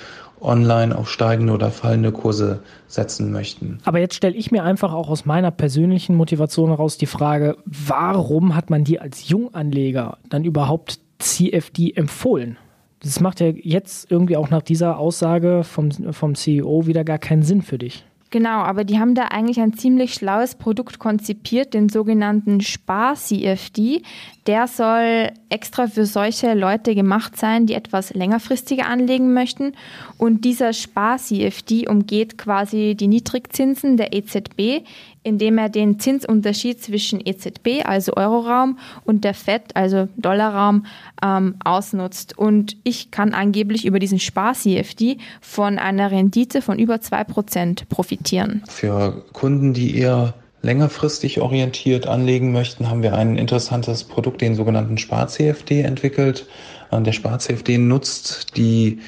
online 0.46 0.96
auf 0.96 1.10
steigende 1.10 1.52
oder 1.52 1.70
fallende 1.70 2.12
Kurse 2.12 2.60
setzen 2.86 3.32
möchten. 3.32 3.78
Aber 3.84 3.98
jetzt 3.98 4.14
stelle 4.14 4.36
ich 4.36 4.50
mir 4.50 4.62
einfach 4.62 4.92
auch 4.92 5.10
aus 5.10 5.26
meiner 5.26 5.50
persönlichen 5.50 6.14
Motivation 6.14 6.70
heraus 6.70 6.96
die 6.96 7.06
Frage, 7.06 7.56
warum 7.64 8.54
hat 8.54 8.70
man 8.70 8.84
dir 8.84 9.02
als 9.02 9.28
Junganleger 9.28 10.18
dann 10.28 10.44
überhaupt 10.44 11.00
CFD 11.18 11.92
empfohlen? 11.92 12.58
Das 13.00 13.20
macht 13.20 13.40
ja 13.40 13.48
jetzt 13.48 14.10
irgendwie 14.10 14.36
auch 14.36 14.50
nach 14.50 14.62
dieser 14.62 14.98
Aussage 14.98 15.62
vom, 15.64 15.90
vom 15.90 16.34
CEO 16.34 16.86
wieder 16.86 17.04
gar 17.04 17.18
keinen 17.18 17.42
Sinn 17.42 17.62
für 17.62 17.78
dich. 17.78 18.04
Genau, 18.30 18.58
aber 18.58 18.82
die 18.82 18.98
haben 18.98 19.14
da 19.14 19.26
eigentlich 19.26 19.60
ein 19.60 19.74
ziemlich 19.74 20.14
schlaues 20.14 20.56
Produkt 20.56 20.98
konzipiert, 20.98 21.74
den 21.74 21.88
sogenannten 21.88 22.60
Spar-CFD. 22.60 24.02
Der 24.48 24.66
soll 24.66 25.30
extra 25.48 25.86
für 25.86 26.06
solche 26.06 26.54
Leute 26.54 26.96
gemacht 26.96 27.36
sein, 27.36 27.66
die 27.66 27.74
etwas 27.74 28.12
längerfristiger 28.14 28.86
anlegen 28.86 29.32
möchten. 29.32 29.74
Und 30.18 30.44
dieser 30.44 30.72
Spar-CFD 30.72 31.86
umgeht 31.88 32.36
quasi 32.36 32.96
die 32.98 33.06
Niedrigzinsen 33.06 33.96
der 33.96 34.12
EZB, 34.12 34.84
indem 35.26 35.58
er 35.58 35.68
den 35.68 35.98
Zinsunterschied 35.98 36.80
zwischen 36.80 37.20
EZB, 37.20 37.84
also 37.84 38.12
Euroraum, 38.14 38.78
und 39.04 39.24
der 39.24 39.34
FED, 39.34 39.74
also 39.74 40.08
Dollarraum, 40.16 40.86
ähm, 41.20 41.56
ausnutzt. 41.64 42.38
Und 42.38 42.76
ich 42.84 43.10
kann 43.10 43.34
angeblich 43.34 43.84
über 43.84 43.98
diesen 43.98 44.20
Spar-CFD 44.20 45.18
von 45.40 45.78
einer 45.78 46.12
Rendite 46.12 46.62
von 46.62 46.78
über 46.78 46.94
2% 46.96 47.88
profitieren. 47.88 48.62
Für 48.68 49.24
Kunden, 49.32 49.74
die 49.74 49.98
eher 49.98 50.34
längerfristig 50.62 51.40
orientiert 51.40 52.06
anlegen 52.06 52.52
möchten, 52.52 52.88
haben 52.88 53.02
wir 53.02 53.14
ein 53.14 53.36
interessantes 53.36 54.04
Produkt, 54.04 54.40
den 54.40 54.54
sogenannten 54.54 54.96
Spar-CFD 54.96 55.82
entwickelt. 55.82 56.46
Äh, 56.92 57.02
der 57.02 57.12
Spar-CFD 57.12 57.78
nutzt 57.78 58.56
die 58.56 59.00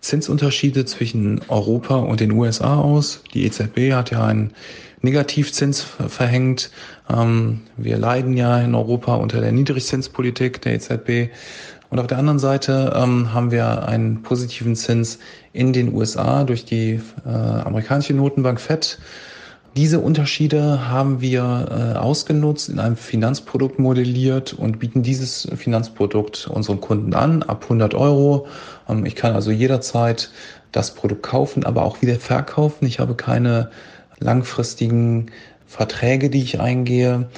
Zinsunterschiede 0.00 0.84
zwischen 0.84 1.40
Europa 1.48 1.96
und 1.96 2.20
den 2.20 2.32
USA 2.32 2.80
aus. 2.80 3.22
Die 3.34 3.44
EZB 3.44 3.92
hat 3.92 4.10
ja 4.10 4.24
einen 4.24 4.52
Negativzins 5.02 5.80
verhängt. 5.80 6.70
Ähm, 7.08 7.62
wir 7.76 7.98
leiden 7.98 8.36
ja 8.36 8.60
in 8.60 8.74
Europa 8.74 9.14
unter 9.16 9.40
der 9.40 9.52
Niedrigzinspolitik 9.52 10.60
der 10.62 10.74
EZB. 10.74 11.32
Und 11.90 11.98
auf 11.98 12.06
der 12.06 12.18
anderen 12.18 12.38
Seite 12.38 12.92
ähm, 12.94 13.32
haben 13.34 13.50
wir 13.50 13.88
einen 13.88 14.22
positiven 14.22 14.76
Zins 14.76 15.18
in 15.52 15.72
den 15.72 15.92
USA 15.92 16.44
durch 16.44 16.64
die 16.64 17.00
äh, 17.26 17.28
amerikanische 17.28 18.14
Notenbank 18.14 18.60
Fed. 18.60 18.98
Diese 19.76 20.00
Unterschiede 20.00 20.88
haben 20.88 21.20
wir 21.20 21.94
äh, 21.94 21.98
ausgenutzt, 21.98 22.68
in 22.68 22.80
einem 22.80 22.96
Finanzprodukt 22.96 23.78
modelliert 23.78 24.52
und 24.52 24.80
bieten 24.80 25.02
dieses 25.02 25.48
Finanzprodukt 25.56 26.48
unseren 26.48 26.80
Kunden 26.80 27.14
an, 27.14 27.44
ab 27.44 27.64
100 27.64 27.94
Euro. 27.94 28.46
Ähm, 28.88 29.06
ich 29.06 29.16
kann 29.16 29.32
also 29.32 29.50
jederzeit 29.50 30.30
das 30.72 30.94
Produkt 30.94 31.22
kaufen, 31.22 31.64
aber 31.64 31.82
auch 31.82 32.02
wieder 32.02 32.16
verkaufen. 32.16 32.86
Ich 32.86 32.98
habe 33.00 33.14
keine 33.14 33.70
langfristigen 34.20 35.26
Verträge, 35.66 36.30
die 36.30 36.42
ich 36.42 36.60
eingehe. 36.60 37.28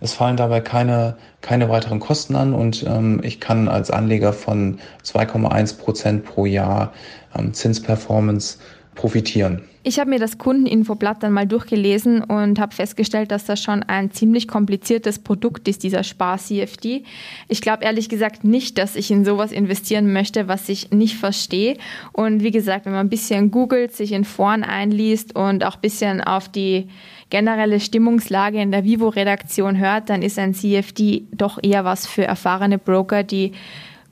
Es 0.00 0.14
fallen 0.14 0.36
dabei 0.36 0.60
keine, 0.60 1.16
keine 1.40 1.68
weiteren 1.68 2.00
Kosten 2.00 2.34
an 2.34 2.54
und 2.54 2.84
ähm, 2.86 3.20
ich 3.22 3.38
kann 3.38 3.68
als 3.68 3.90
Anleger 3.90 4.32
von 4.32 4.80
2,1 5.04 5.78
Prozent 5.78 6.24
pro 6.24 6.44
Jahr 6.44 6.92
ähm, 7.38 7.54
Zinsperformance 7.54 8.58
profitieren. 8.94 9.62
Ich 9.84 9.98
habe 9.98 10.10
mir 10.10 10.20
das 10.20 10.38
Kundeninfoblatt 10.38 11.24
dann 11.24 11.32
mal 11.32 11.46
durchgelesen 11.46 12.22
und 12.22 12.60
habe 12.60 12.72
festgestellt, 12.72 13.32
dass 13.32 13.46
das 13.46 13.60
schon 13.60 13.82
ein 13.82 14.12
ziemlich 14.12 14.46
kompliziertes 14.46 15.18
Produkt 15.18 15.66
ist, 15.66 15.82
dieser 15.82 16.04
Spar-CFD. 16.04 17.02
Ich 17.48 17.60
glaube 17.60 17.82
ehrlich 17.82 18.08
gesagt 18.08 18.44
nicht, 18.44 18.78
dass 18.78 18.94
ich 18.94 19.10
in 19.10 19.24
sowas 19.24 19.50
investieren 19.50 20.12
möchte, 20.12 20.46
was 20.46 20.68
ich 20.68 20.92
nicht 20.92 21.16
verstehe. 21.16 21.78
Und 22.12 22.44
wie 22.44 22.52
gesagt, 22.52 22.86
wenn 22.86 22.92
man 22.92 23.06
ein 23.06 23.10
bisschen 23.10 23.50
googelt, 23.50 23.92
sich 23.92 24.12
in 24.12 24.24
Foren 24.24 24.62
einliest 24.62 25.34
und 25.34 25.64
auch 25.64 25.74
ein 25.74 25.80
bisschen 25.80 26.20
auf 26.20 26.48
die 26.48 26.88
generelle 27.30 27.80
Stimmungslage 27.80 28.60
in 28.60 28.70
der 28.70 28.84
Vivo-Redaktion 28.84 29.78
hört, 29.78 30.10
dann 30.10 30.22
ist 30.22 30.38
ein 30.38 30.54
CFD 30.54 31.24
doch 31.32 31.58
eher 31.60 31.84
was 31.84 32.06
für 32.06 32.24
erfahrene 32.24 32.78
Broker, 32.78 33.24
die 33.24 33.52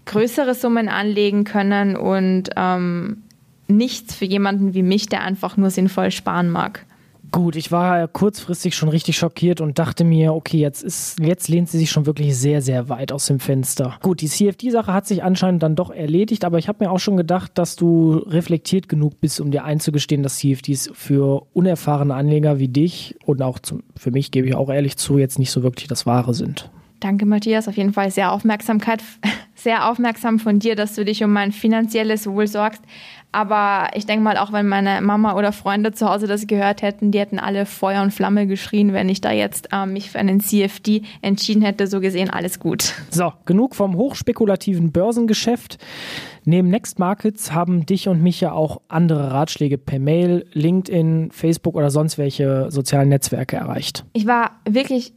größere 0.06 0.54
Summen 0.54 0.88
anlegen 0.88 1.44
können 1.44 1.94
und 1.94 2.50
ähm, 2.56 3.22
nichts 3.70 4.14
für 4.14 4.24
jemanden 4.24 4.74
wie 4.74 4.82
mich, 4.82 5.06
der 5.06 5.22
einfach 5.22 5.56
nur 5.56 5.70
sinnvoll 5.70 6.10
sparen 6.10 6.50
mag. 6.50 6.86
Gut, 7.32 7.54
ich 7.54 7.70
war 7.70 8.08
kurzfristig 8.08 8.74
schon 8.74 8.88
richtig 8.88 9.16
schockiert 9.16 9.60
und 9.60 9.78
dachte 9.78 10.02
mir, 10.02 10.34
okay, 10.34 10.58
jetzt 10.58 10.82
ist, 10.82 11.20
jetzt 11.20 11.48
lehnt 11.48 11.68
sie 11.68 11.78
sich 11.78 11.90
schon 11.90 12.06
wirklich 12.06 12.36
sehr, 12.36 12.60
sehr 12.60 12.88
weit 12.88 13.12
aus 13.12 13.26
dem 13.26 13.38
Fenster. 13.38 13.98
Gut, 14.02 14.20
die 14.20 14.26
CFD-Sache 14.26 14.92
hat 14.92 15.06
sich 15.06 15.22
anscheinend 15.22 15.62
dann 15.62 15.76
doch 15.76 15.90
erledigt, 15.90 16.44
aber 16.44 16.58
ich 16.58 16.66
habe 16.66 16.84
mir 16.84 16.90
auch 16.90 16.98
schon 16.98 17.16
gedacht, 17.16 17.52
dass 17.54 17.76
du 17.76 18.16
reflektiert 18.26 18.88
genug 18.88 19.20
bist, 19.20 19.40
um 19.40 19.52
dir 19.52 19.64
einzugestehen, 19.64 20.24
dass 20.24 20.38
CFDs 20.38 20.90
für 20.92 21.46
unerfahrene 21.52 22.14
Anleger 22.14 22.58
wie 22.58 22.68
dich 22.68 23.16
und 23.24 23.42
auch 23.42 23.60
zum, 23.60 23.84
für 23.96 24.10
mich, 24.10 24.32
gebe 24.32 24.48
ich 24.48 24.56
auch 24.56 24.70
ehrlich 24.70 24.96
zu, 24.96 25.18
jetzt 25.18 25.38
nicht 25.38 25.52
so 25.52 25.62
wirklich 25.62 25.86
das 25.86 26.06
Wahre 26.06 26.34
sind. 26.34 26.68
Danke, 26.98 27.26
Matthias. 27.26 27.68
Auf 27.68 27.76
jeden 27.76 27.92
Fall 27.92 28.10
sehr 28.10 28.32
Aufmerksamkeit, 28.32 29.02
sehr 29.54 29.88
aufmerksam 29.88 30.38
von 30.38 30.58
dir, 30.58 30.74
dass 30.74 30.94
du 30.94 31.04
dich 31.04 31.22
um 31.22 31.32
mein 31.32 31.52
finanzielles 31.52 32.26
Wohl 32.26 32.46
sorgst. 32.46 32.82
Aber 33.32 33.88
ich 33.94 34.06
denke 34.06 34.24
mal, 34.24 34.36
auch 34.36 34.52
wenn 34.52 34.66
meine 34.66 35.00
Mama 35.00 35.36
oder 35.36 35.52
Freunde 35.52 35.92
zu 35.92 36.08
Hause 36.08 36.26
das 36.26 36.46
gehört 36.46 36.82
hätten, 36.82 37.12
die 37.12 37.18
hätten 37.20 37.38
alle 37.38 37.64
Feuer 37.66 38.02
und 38.02 38.12
Flamme 38.12 38.46
geschrien, 38.46 38.92
wenn 38.92 39.08
ich 39.08 39.20
da 39.20 39.30
jetzt 39.30 39.68
äh, 39.72 39.86
mich 39.86 40.10
für 40.10 40.18
einen 40.18 40.40
CFD 40.40 41.02
entschieden 41.22 41.62
hätte. 41.62 41.86
So 41.86 42.00
gesehen, 42.00 42.30
alles 42.30 42.58
gut. 42.58 42.94
So, 43.10 43.32
genug 43.44 43.74
vom 43.74 43.96
hochspekulativen 43.96 44.92
Börsengeschäft. 44.92 45.78
Neben 46.44 46.68
Next 46.68 46.98
Markets 46.98 47.52
haben 47.52 47.86
dich 47.86 48.08
und 48.08 48.22
mich 48.22 48.40
ja 48.40 48.52
auch 48.52 48.80
andere 48.88 49.30
Ratschläge 49.32 49.78
per 49.78 49.98
Mail, 49.98 50.46
LinkedIn, 50.52 51.30
Facebook 51.32 51.76
oder 51.76 51.90
sonst 51.90 52.18
welche 52.18 52.70
sozialen 52.70 53.10
Netzwerke 53.10 53.56
erreicht. 53.56 54.04
Ich 54.12 54.26
war 54.26 54.52
wirklich 54.68 55.12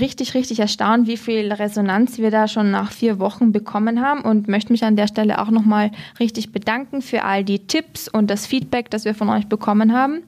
richtig, 0.00 0.34
richtig 0.34 0.60
erstaunt, 0.60 1.06
wie 1.06 1.16
viel 1.16 1.52
Resonanz 1.52 2.18
wir 2.18 2.30
da 2.30 2.48
schon 2.48 2.70
nach 2.70 2.92
vier 2.92 3.18
Wochen 3.18 3.52
bekommen 3.52 4.00
haben 4.00 4.20
und 4.20 4.48
möchte 4.48 4.72
mich 4.72 4.84
an 4.84 4.96
der 4.96 5.06
Stelle 5.06 5.40
auch 5.40 5.50
nochmal 5.50 5.90
richtig 6.20 6.52
bedanken 6.52 7.02
für 7.02 7.24
all 7.24 7.44
die 7.44 7.60
Tipps 7.60 8.08
und 8.08 8.30
das 8.30 8.46
Feedback, 8.46 8.90
das 8.90 9.04
wir 9.04 9.14
von 9.14 9.28
euch 9.28 9.46
bekommen 9.46 9.92
haben. 9.92 10.22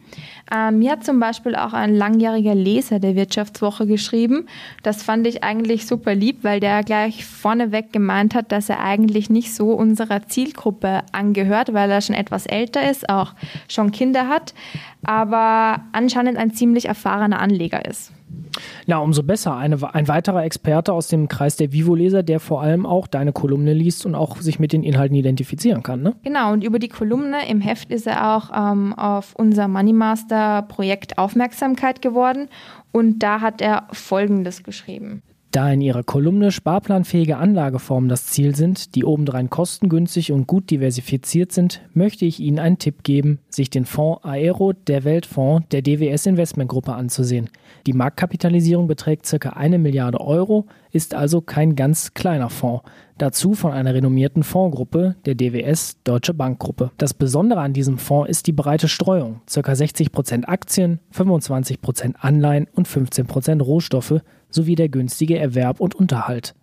Ähm, 0.55 0.79
mir 0.79 0.93
hat 0.93 1.05
zum 1.05 1.19
Beispiel 1.19 1.57
auch 1.57 1.73
ein 1.73 1.95
langjähriger 1.95 2.55
Leser 2.55 3.01
der 3.01 3.17
Wirtschaftswoche 3.17 3.87
geschrieben. 3.87 4.47
Das 4.83 5.03
fand 5.03 5.27
ich 5.27 5.43
eigentlich 5.43 5.87
super 5.87 6.15
lieb, 6.15 6.39
weil 6.43 6.61
der 6.61 6.83
gleich 6.85 7.25
vorneweg 7.25 7.93
gemeint 7.93 8.35
hat, 8.35 8.53
dass 8.53 8.69
er 8.69 8.81
eigentlich 8.81 9.29
nicht 9.31 9.55
so 9.55 9.73
unserer 9.73 10.27
Zielgruppe 10.27 11.03
angehört, 11.13 11.73
weil 11.73 11.91
er 11.91 12.01
schon 12.01 12.15
etwas 12.15 12.47
älter 12.47 12.89
ist, 12.89 13.09
auch 13.09 13.35
schon 13.69 13.91
Kinder 13.91 14.29
hat, 14.29 14.55
aber 15.05 15.83
anscheinend 15.93 16.39
ein 16.39 16.53
ziemlich 16.53 16.87
erfahrener 16.87 17.41
Anleger 17.41 17.85
ist. 17.85 18.13
Na, 18.87 18.99
umso 18.99 19.23
besser. 19.23 19.57
Eine, 19.57 19.95
ein 19.95 20.09
weiterer 20.09 20.45
Experte 20.45 20.93
aus 20.93 21.09
dem 21.09 21.29
Kreis 21.29 21.57
der 21.57 21.73
Vivo-Leser, 21.73 22.23
der 22.23 22.41
vor 22.41 22.63
allem 22.63 22.87
auch 22.87 23.07
deine 23.07 23.33
Kolumne 23.33 23.73
liest 23.73 24.07
und 24.07 24.15
auch 24.15 24.39
sich 24.39 24.59
mit 24.59 24.73
den 24.73 24.83
Inhalten 24.83 25.17
identifizieren 25.17 25.83
kann. 25.83 26.03
Ne? 26.03 26.15
Genau, 26.23 26.53
und 26.53 26.65
über 26.65 26.79
die 26.79 26.89
Kolumne 26.89 27.49
im 27.49 27.61
Heft 27.61 27.91
ist 27.91 28.07
er 28.07 28.37
auch 28.37 28.51
ähm, 28.55 28.95
auf 28.95 29.35
unser 29.37 29.69
Moneymaster-Projekt 29.69 31.19
Aufmerksamkeit 31.19 32.03
geworden 32.03 32.49
und 32.93 33.19
da 33.19 33.41
hat 33.41 33.61
er 33.61 33.89
Folgendes 33.93 34.63
geschrieben. 34.63 35.23
Da 35.57 35.73
in 35.73 35.81
ihrer 35.81 36.03
Kolumne 36.03 36.53
sparplanfähige 36.53 37.39
Anlageformen 37.39 38.11
das 38.11 38.27
Ziel 38.27 38.55
sind, 38.55 38.95
die 38.95 39.07
obendrein 39.07 39.49
kostengünstig 39.49 40.31
und 40.31 40.47
gut 40.47 40.69
diversifiziert 40.69 41.51
sind, 41.51 41.81
möchte 41.95 42.27
ich 42.27 42.41
Ihnen 42.41 42.59
einen 42.59 42.77
Tipp 42.77 43.05
geben, 43.05 43.39
sich 43.49 43.71
den 43.71 43.87
Fonds 43.87 44.23
Aero 44.23 44.75
der 44.75 45.05
Weltfonds 45.05 45.67
der 45.71 45.81
DWS 45.81 46.27
Investmentgruppe 46.27 46.93
anzusehen. 46.93 47.49
Die 47.87 47.95
Marktkapitalisierung 47.95 48.87
beträgt 48.87 49.27
ca. 49.31 49.49
eine 49.49 49.79
Milliarde 49.79 50.21
Euro, 50.21 50.67
ist 50.93 51.15
also 51.15 51.41
kein 51.41 51.75
ganz 51.75 52.13
kleiner 52.13 52.51
Fonds. 52.51 52.85
Dazu 53.17 53.55
von 53.55 53.73
einer 53.73 53.95
renommierten 53.95 54.43
Fondsgruppe, 54.43 55.17
der 55.25 55.37
DWS 55.37 56.03
Deutsche 56.05 56.35
Bankgruppe. 56.35 56.91
Das 56.99 57.15
Besondere 57.15 57.61
an 57.61 57.73
diesem 57.73 57.97
Fonds 57.97 58.29
ist 58.29 58.47
die 58.47 58.53
breite 58.53 58.89
Streuung. 58.89 59.41
Ca. 59.47 59.73
60% 59.73 60.45
Aktien, 60.45 61.01
25% 61.15 62.17
Anleihen 62.17 62.67
und 62.75 62.87
15% 62.87 63.63
Rohstoffe 63.63 64.21
sowie 64.57 64.75
der 64.75 64.89
günstige 64.89 65.39
Erwerb 65.39 65.79
und 65.79 65.95
Unterhalt. 65.95 66.55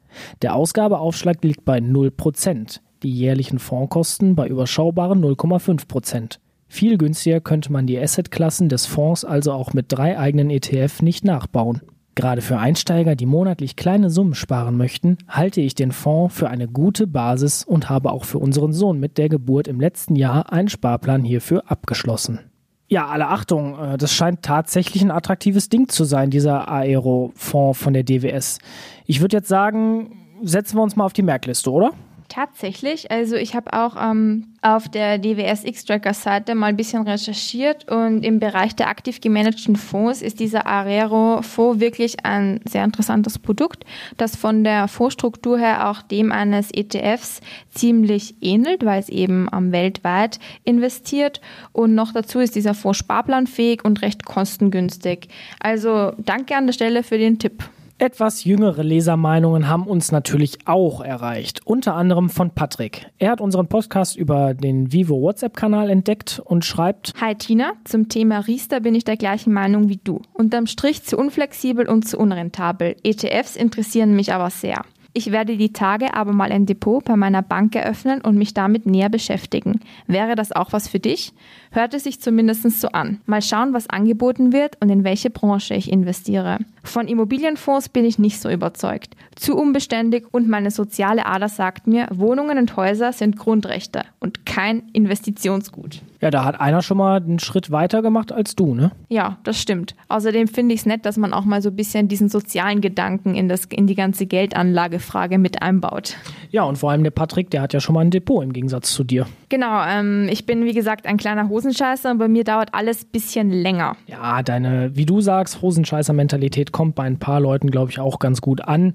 Der 0.42 0.56
Ausgabeaufschlag 0.56 1.44
liegt 1.44 1.64
bei 1.64 1.78
0%, 1.78 2.80
die 3.04 3.12
jährlichen 3.12 3.60
Fondskosten 3.60 4.36
bei 4.36 4.48
überschaubaren 4.48 5.24
0,5%. 5.24 6.40
Viel 6.68 6.98
günstiger 6.98 7.40
könnte 7.40 7.72
man 7.72 7.88
die 7.88 8.00
Assetklassen 8.00 8.68
des 8.68 8.88
Fonds 8.88 9.24
also 9.24 9.54
auch 9.54 9.74
mit 9.74 9.86
drei 9.90 10.18
eigenen 10.18 10.50
ETF 10.50 11.02
nicht 11.02 11.24
nachbauen. 11.24 11.82
Gerade 12.16 12.42
für 12.42 12.58
Einsteiger, 12.58 13.16
die 13.16 13.26
monatlich 13.26 13.76
kleine 13.76 14.10
Summen 14.10 14.36
sparen 14.36 14.78
möchten, 14.78 15.18
halte 15.28 15.62
ich 15.62 15.74
den 15.76 15.92
Fonds 15.92 16.36
für 16.36 16.50
eine 16.50 16.68
gute 16.68 17.08
Basis 17.08 17.64
und 17.64 17.90
habe 17.90 18.12
auch 18.12 18.26
für 18.26 18.40
unseren 18.40 18.74
Sohn 18.74 19.00
mit 19.00 19.18
der 19.18 19.30
Geburt 19.30 19.68
im 19.68 19.80
letzten 19.80 20.16
Jahr 20.16 20.52
einen 20.52 20.70
Sparplan 20.70 21.24
hierfür 21.24 21.72
abgeschlossen. 21.72 22.40
Ja, 22.88 23.08
alle 23.08 23.28
Achtung, 23.28 23.80
äh, 23.80 23.98
das 23.98 24.14
scheint 24.14 24.42
tatsächlich 24.42 25.02
ein 25.02 25.12
attraktives 25.12 25.70
Ding 25.70 25.90
zu 25.90 26.04
sein, 26.04 26.30
dieser 26.30 26.68
Aero-Fonds 26.70 27.80
von 27.80 27.94
der 27.94 28.04
DWS. 28.04 28.60
Ich 29.06 29.22
würde 29.22 29.38
jetzt 29.38 29.48
sagen, 29.50 30.38
setzen 30.44 30.78
wir 30.78 30.84
uns 30.84 30.96
mal 30.96 31.06
auf 31.06 31.14
die 31.14 31.22
Merkliste, 31.22 31.72
oder? 31.72 31.92
Tatsächlich, 32.34 33.12
also 33.12 33.36
ich 33.36 33.54
habe 33.54 33.74
auch 33.74 33.96
ähm, 33.96 34.56
auf 34.64 34.90
der 34.90 35.20
DWS 35.20 35.66
X-Tracker-Seite 35.66 36.56
mal 36.56 36.66
ein 36.66 36.76
bisschen 36.76 37.04
recherchiert 37.04 37.92
und 37.92 38.24
im 38.24 38.40
Bereich 38.40 38.76
der 38.76 38.88
aktiv 38.88 39.22
gemanagten 39.22 39.76
Fonds 39.76 40.24
ist 40.24 40.40
dieser 40.40 40.66
Arero-Fonds 40.66 41.80
wirklich 41.80 42.26
ein 42.26 42.60
sehr 42.68 42.86
interessantes 42.86 43.38
Produkt, 43.38 43.86
das 44.18 44.36
von 44.36 44.64
der 44.64 44.88
Fondsstruktur 44.88 45.60
her 45.60 45.92
auch 45.92 46.02
dem 46.02 46.32
eines 46.32 46.72
ETFs 46.72 47.42
ziemlich 47.70 48.34
ähnelt, 48.42 48.84
weil 48.84 49.00
es 49.00 49.10
eben 49.10 49.48
ähm, 49.54 49.72
weltweit 49.72 50.40
investiert 50.64 51.40
und 51.72 51.94
noch 51.94 52.14
dazu 52.14 52.40
ist 52.40 52.56
dieser 52.56 52.74
Fonds 52.74 52.98
sparplanfähig 52.98 53.86
und 53.86 54.02
recht 54.02 54.26
kostengünstig. 54.26 55.28
Also 55.60 56.14
danke 56.18 56.56
an 56.56 56.66
der 56.66 56.74
Stelle 56.74 57.04
für 57.04 57.20
den 57.20 57.38
Tipp. 57.38 57.64
Etwas 58.04 58.44
jüngere 58.44 58.84
Lesermeinungen 58.84 59.70
haben 59.70 59.88
uns 59.88 60.12
natürlich 60.12 60.58
auch 60.66 61.00
erreicht, 61.00 61.62
unter 61.64 61.96
anderem 61.96 62.30
von 62.30 62.50
Patrick. 62.50 63.08
Er 63.18 63.32
hat 63.32 63.40
unseren 63.40 63.68
Podcast 63.68 64.18
über 64.18 64.54
den 64.54 64.92
Vivo 64.92 65.22
WhatsApp-Kanal 65.22 65.90
entdeckt 65.90 66.42
und 66.44 66.66
schreibt: 66.66 67.14
Hi 67.22 67.34
Tina, 67.34 67.72
zum 67.86 68.10
Thema 68.10 68.40
Riester 68.40 68.82
bin 68.82 68.94
ich 68.94 69.06
der 69.06 69.16
gleichen 69.16 69.54
Meinung 69.54 69.88
wie 69.88 70.02
du. 70.04 70.22
Unterm 70.34 70.68
Strich 70.68 71.04
zu 71.04 71.18
unflexibel 71.18 71.88
und 71.88 72.06
zu 72.06 72.18
unrentabel. 72.18 72.98
ETFs 73.04 73.56
interessieren 73.56 74.18
mich 74.18 74.34
aber 74.34 74.50
sehr. 74.50 74.82
Ich 75.16 75.32
werde 75.32 75.58
die 75.58 75.72
Tage 75.72 76.16
aber 76.16 76.34
mal 76.34 76.52
ein 76.52 76.66
Depot 76.66 77.06
bei 77.06 77.16
meiner 77.16 77.44
Bank 77.44 77.76
eröffnen 77.76 78.22
und 78.22 78.36
mich 78.36 78.56
damit 78.56 78.88
näher 78.88 79.10
beschäftigen. 79.10 79.80
Wäre 80.08 80.34
das 80.34 80.52
auch 80.52 80.74
was 80.74 80.88
für 80.88 81.00
dich? 81.00 81.34
Hört 81.72 81.94
es 81.94 82.04
sich 82.04 82.20
zumindest 82.20 82.64
so 82.82 82.88
an. 82.88 83.22
Mal 83.28 83.44
schauen, 83.44 83.74
was 83.74 83.88
angeboten 83.88 84.52
wird 84.54 84.78
und 84.82 84.90
in 84.90 85.04
welche 85.04 85.30
Branche 85.30 85.76
ich 85.76 85.92
investiere. 85.92 86.58
Von 86.84 87.08
Immobilienfonds 87.08 87.90
bin 87.90 88.06
ich 88.06 88.18
nicht 88.18 88.42
so 88.42 88.50
überzeugt. 88.50 89.16
Zu 89.36 89.56
unbeständig 89.56 90.26
und 90.32 90.50
meine 90.50 90.72
soziale 90.72 91.28
Ader 91.28 91.48
sagt 91.48 91.86
mir, 91.86 92.08
Wohnungen 92.12 92.58
und 92.58 92.76
Häuser 92.76 93.14
sind 93.14 93.38
Grundrechte 93.38 94.02
und 94.20 94.48
kein 94.48 94.90
Investitionsgut. 94.94 96.02
Ja, 96.24 96.32
da 96.32 96.46
hat 96.46 96.62
einer 96.62 96.82
schon 96.82 96.96
mal 96.96 97.18
einen 97.18 97.40
Schritt 97.40 97.70
weiter 97.70 98.02
gemacht 98.02 98.32
als 98.32 98.56
du, 98.56 98.74
ne? 98.74 98.92
Ja, 99.10 99.40
das 99.44 99.60
stimmt. 99.60 99.94
Außerdem 100.08 100.48
finde 100.48 100.74
ich 100.74 100.80
es 100.80 100.86
nett, 100.86 101.06
dass 101.06 101.18
man 101.18 101.34
auch 101.34 101.44
mal 101.44 101.62
so 101.62 101.68
ein 101.68 101.76
bisschen 101.76 102.08
diesen 102.08 102.30
sozialen 102.30 102.80
Gedanken 102.80 103.36
in, 103.36 103.50
das, 103.50 103.66
in 103.66 103.88
die 103.88 103.96
ganze 103.96 104.26
Geldanlagefrage 104.26 105.38
mit 105.38 105.62
einbaut. 105.62 106.16
Ja, 106.50 106.64
und 106.64 106.78
vor 106.78 106.92
allem 106.92 107.04
der 107.04 107.12
Patrick, 107.12 107.50
der 107.50 107.62
hat 107.62 107.74
ja 107.74 107.82
schon 107.82 107.94
mal 107.94 108.00
ein 108.00 108.10
Depot 108.10 108.42
im 108.42 108.54
Gegensatz 108.54 108.94
zu 108.94 109.04
dir. 109.04 109.26
Genau, 109.50 109.84
ähm, 109.86 110.30
ich 110.32 110.46
bin 110.46 110.64
wie 110.64 110.72
gesagt 110.72 111.08
ein 111.08 111.18
kleiner 111.18 111.50
Hosenscheißer 111.50 112.12
und 112.12 112.20
bei 112.20 112.30
mir 112.30 112.46
dauert 112.46 112.74
alles 112.74 113.04
ein 113.04 113.10
bisschen 113.12 113.50
länger. 113.50 113.98
Ja, 114.08 114.44
deine, 114.44 114.96
wie 114.96 115.06
du 115.06 115.20
sagst, 115.20 115.62
Hosenscheißer-Mentalität 115.62 116.72
kommt 116.72 116.96
bei 116.96 117.04
ein 117.04 117.20
paar 117.20 117.42
Leuten, 117.42 117.70
glaube 117.70 117.92
ich, 117.92 118.00
auch 118.00 118.20
ganz 118.20 118.40
gut 118.40 118.62
an. 118.62 118.94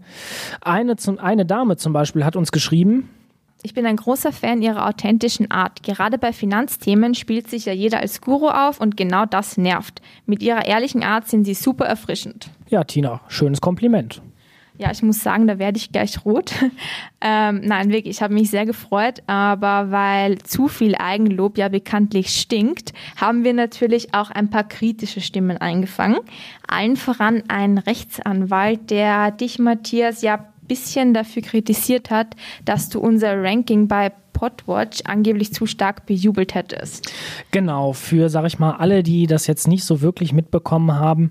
Eine, 0.62 0.96
eine 1.18 1.44
Dame 1.44 1.76
zum 1.76 1.92
Beispiel 1.92 2.24
hat 2.24 2.36
uns 2.36 2.52
geschrieben, 2.52 3.10
ich 3.62 3.74
bin 3.74 3.86
ein 3.86 3.96
großer 3.96 4.32
Fan 4.32 4.62
ihrer 4.62 4.86
authentischen 4.86 5.50
Art. 5.50 5.82
Gerade 5.82 6.18
bei 6.18 6.32
Finanzthemen 6.32 7.14
spielt 7.14 7.50
sich 7.50 7.64
ja 7.64 7.72
jeder 7.72 8.00
als 8.00 8.20
Guru 8.20 8.48
auf 8.48 8.80
und 8.80 8.96
genau 8.96 9.26
das 9.26 9.56
nervt. 9.56 10.00
Mit 10.26 10.42
ihrer 10.42 10.66
ehrlichen 10.66 11.02
Art 11.02 11.28
sind 11.28 11.44
sie 11.44 11.54
super 11.54 11.86
erfrischend. 11.86 12.50
Ja, 12.68 12.84
Tina, 12.84 13.20
schönes 13.28 13.60
Kompliment. 13.60 14.22
Ja, 14.78 14.92
ich 14.92 15.02
muss 15.02 15.24
sagen, 15.24 15.48
da 15.48 15.58
werde 15.58 15.76
ich 15.76 15.90
gleich 15.90 16.24
rot. 16.24 16.52
ähm, 17.20 17.62
nein, 17.64 17.90
wirklich, 17.90 18.16
ich 18.16 18.22
habe 18.22 18.32
mich 18.32 18.48
sehr 18.48 18.64
gefreut, 18.64 19.24
aber 19.26 19.90
weil 19.90 20.38
zu 20.38 20.68
viel 20.68 20.94
Eigenlob 20.94 21.58
ja 21.58 21.68
bekanntlich 21.68 22.28
stinkt, 22.28 22.92
haben 23.16 23.42
wir 23.42 23.54
natürlich 23.54 24.14
auch 24.14 24.30
ein 24.30 24.50
paar 24.50 24.62
kritische 24.62 25.20
Stimmen 25.20 25.58
eingefangen. 25.58 26.20
Allen 26.68 26.96
voran 26.96 27.42
ein 27.48 27.78
Rechtsanwalt, 27.78 28.90
der 28.90 29.32
dich, 29.32 29.58
Matthias, 29.58 30.22
ja 30.22 30.46
bisschen 30.68 31.14
dafür 31.14 31.42
kritisiert 31.42 32.10
hat, 32.10 32.36
dass 32.64 32.88
du 32.88 33.00
unser 33.00 33.42
Ranking 33.42 33.88
bei 33.88 34.12
Podwatch 34.32 35.00
angeblich 35.04 35.52
zu 35.52 35.66
stark 35.66 36.06
bejubelt 36.06 36.54
hättest. 36.54 37.12
Genau, 37.50 37.92
für, 37.92 38.28
sag 38.28 38.46
ich 38.46 38.60
mal, 38.60 38.76
alle, 38.76 39.02
die 39.02 39.26
das 39.26 39.48
jetzt 39.48 39.66
nicht 39.66 39.84
so 39.84 40.00
wirklich 40.00 40.32
mitbekommen 40.32 40.94
haben. 40.94 41.30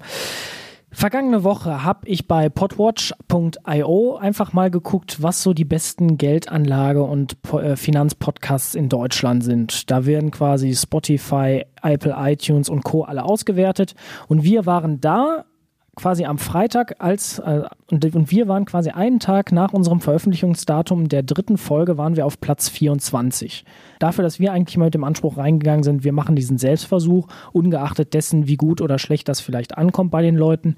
Vergangene 0.91 1.43
Woche 1.43 1.83
habe 1.83 2.07
ich 2.07 2.27
bei 2.27 2.49
podwatch.io 2.49 4.15
einfach 4.17 4.53
mal 4.53 4.71
geguckt, 4.71 5.21
was 5.21 5.43
so 5.43 5.53
die 5.53 5.63
besten 5.63 6.17
Geldanlage- 6.17 7.03
und 7.03 7.37
äh, 7.53 7.75
Finanzpodcasts 7.75 8.73
in 8.73 8.89
Deutschland 8.89 9.43
sind. 9.43 9.91
Da 9.91 10.05
werden 10.05 10.31
quasi 10.31 10.73
Spotify, 10.73 11.65
Apple, 11.83 12.15
iTunes 12.17 12.67
und 12.67 12.83
Co. 12.83 13.03
alle 13.03 13.23
ausgewertet. 13.23 13.95
Und 14.27 14.43
wir 14.43 14.65
waren 14.65 14.99
da 14.99 15.45
quasi 15.97 16.25
am 16.25 16.37
Freitag 16.37 16.95
als 16.99 17.39
äh, 17.39 17.63
und, 17.91 18.15
und, 18.15 18.31
wir 18.31 18.47
waren 18.47 18.65
quasi 18.65 18.91
einen 18.91 19.19
Tag 19.19 19.51
nach 19.51 19.73
unserem 19.73 19.99
Veröffentlichungsdatum 19.99 21.09
der 21.09 21.23
dritten 21.23 21.57
Folge 21.57 21.97
waren 21.97 22.15
wir 22.15 22.25
auf 22.25 22.39
Platz 22.39 22.69
24. 22.69 23.65
Dafür, 23.99 24.23
dass 24.23 24.39
wir 24.39 24.53
eigentlich 24.53 24.77
mal 24.77 24.85
mit 24.85 24.93
dem 24.93 25.03
Anspruch 25.03 25.37
reingegangen 25.37 25.83
sind, 25.83 26.03
wir 26.03 26.13
machen 26.13 26.35
diesen 26.35 26.57
Selbstversuch, 26.57 27.27
ungeachtet 27.51 28.13
dessen, 28.13 28.47
wie 28.47 28.57
gut 28.57 28.79
oder 28.81 28.99
schlecht 28.99 29.27
das 29.27 29.41
vielleicht 29.41 29.77
ankommt 29.77 30.11
bei 30.11 30.21
den 30.21 30.35
Leuten, 30.35 30.77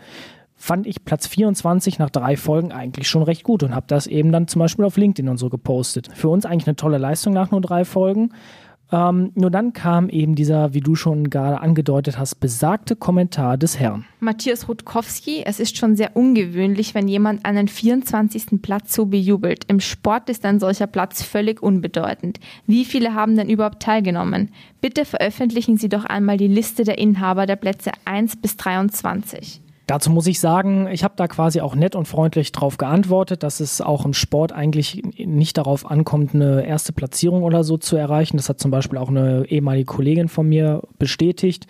fand 0.56 0.88
ich 0.88 1.06
Platz 1.06 1.28
24 1.28 2.00
nach 2.00 2.10
drei 2.10 2.36
Folgen 2.36 2.72
eigentlich 2.72 3.08
schon 3.08 3.24
recht 3.24 3.44
gut 3.44 3.64
und 3.64 3.74
habe 3.74 3.86
das 3.88 4.08
eben 4.08 4.32
dann 4.32 4.48
zum 4.48 4.60
Beispiel 4.60 4.86
auf 4.86 4.98
LinkedIn 4.98 5.30
und 5.30 5.38
so 5.38 5.50
gepostet. 5.50 6.10
Für 6.14 6.30
uns 6.30 6.46
eigentlich 6.46 6.68
eine 6.68 6.76
tolle 6.76 6.98
Leistung 6.98 7.34
nach 7.34 7.52
nur 7.52 7.62
drei 7.62 7.86
Folgen. 7.86 8.34
Ähm, 8.92 9.32
nur 9.36 9.52
dann 9.52 9.74
kam 9.74 10.10
eben 10.10 10.36
dieser, 10.36 10.74
wie 10.74 10.80
du 10.80 10.96
schon 10.96 11.30
gerade 11.30 11.62
angedeutet 11.62 12.18
hast, 12.18 12.36
besagte 12.40 12.96
Kommentar 12.96 13.58
des 13.58 13.80
Herrn. 13.80 14.06
Matthias 14.20 14.68
Rutkowski, 14.68 15.44
es 15.46 15.60
ist 15.60 15.78
schon 15.78 15.96
sehr 15.96 16.16
ungewöhnlich, 16.16 16.96
wenn 16.96 17.08
jemand 17.08 17.46
einen 17.46 17.68
24. 17.68 18.62
Platz 18.62 18.96
so 18.96 19.06
bejubelt. 19.06 19.66
Im 19.68 19.80
Sport 19.80 20.30
ist 20.30 20.44
ein 20.46 20.60
solcher 20.60 20.88
Platz 20.88 21.22
völlig 21.22 21.62
unbedeutend. 21.62 22.40
Wie 22.66 22.84
viele 22.84 23.14
haben 23.14 23.38
denn 23.38 23.50
überhaupt 23.50 23.82
teilgenommen? 23.82 24.50
Bitte 24.82 25.06
veröffentlichen 25.06 25.78
Sie 25.78 25.90
doch 25.90 26.06
einmal 26.06 26.38
die 26.38 26.48
Liste 26.48 26.84
der 26.84 26.98
Inhaber 26.98 27.46
der 27.46 27.58
Plätze 27.58 27.92
1 28.06 28.38
bis 28.38 28.58
23. 28.58 29.62
Dazu 29.90 30.12
muss 30.12 30.28
ich 30.28 30.40
sagen, 30.40 30.88
ich 30.92 31.04
habe 31.04 31.16
da 31.18 31.28
quasi 31.28 31.62
auch 31.62 31.74
nett 31.74 31.96
und 31.96 32.08
freundlich 32.08 32.52
drauf 32.52 32.78
geantwortet, 32.78 33.42
dass 33.42 33.60
es 33.60 33.82
auch 33.82 34.06
im 34.06 34.14
Sport 34.14 34.52
eigentlich 34.52 35.02
nicht 35.18 35.58
darauf 35.58 35.90
ankommt, 35.90 36.36
eine 36.36 36.64
erste 36.64 36.94
Platzierung 36.94 37.42
oder 37.42 37.64
so 37.64 37.76
zu 37.76 37.96
erreichen. 37.96 38.38
Das 38.38 38.50
hat 38.50 38.60
zum 38.60 38.70
Beispiel 38.70 39.00
auch 39.00 39.10
eine 39.10 39.46
ehemalige 39.48 39.86
Kollegin 39.86 40.28
von 40.28 40.48
mir 40.48 40.84
bestätigt. 41.00 41.66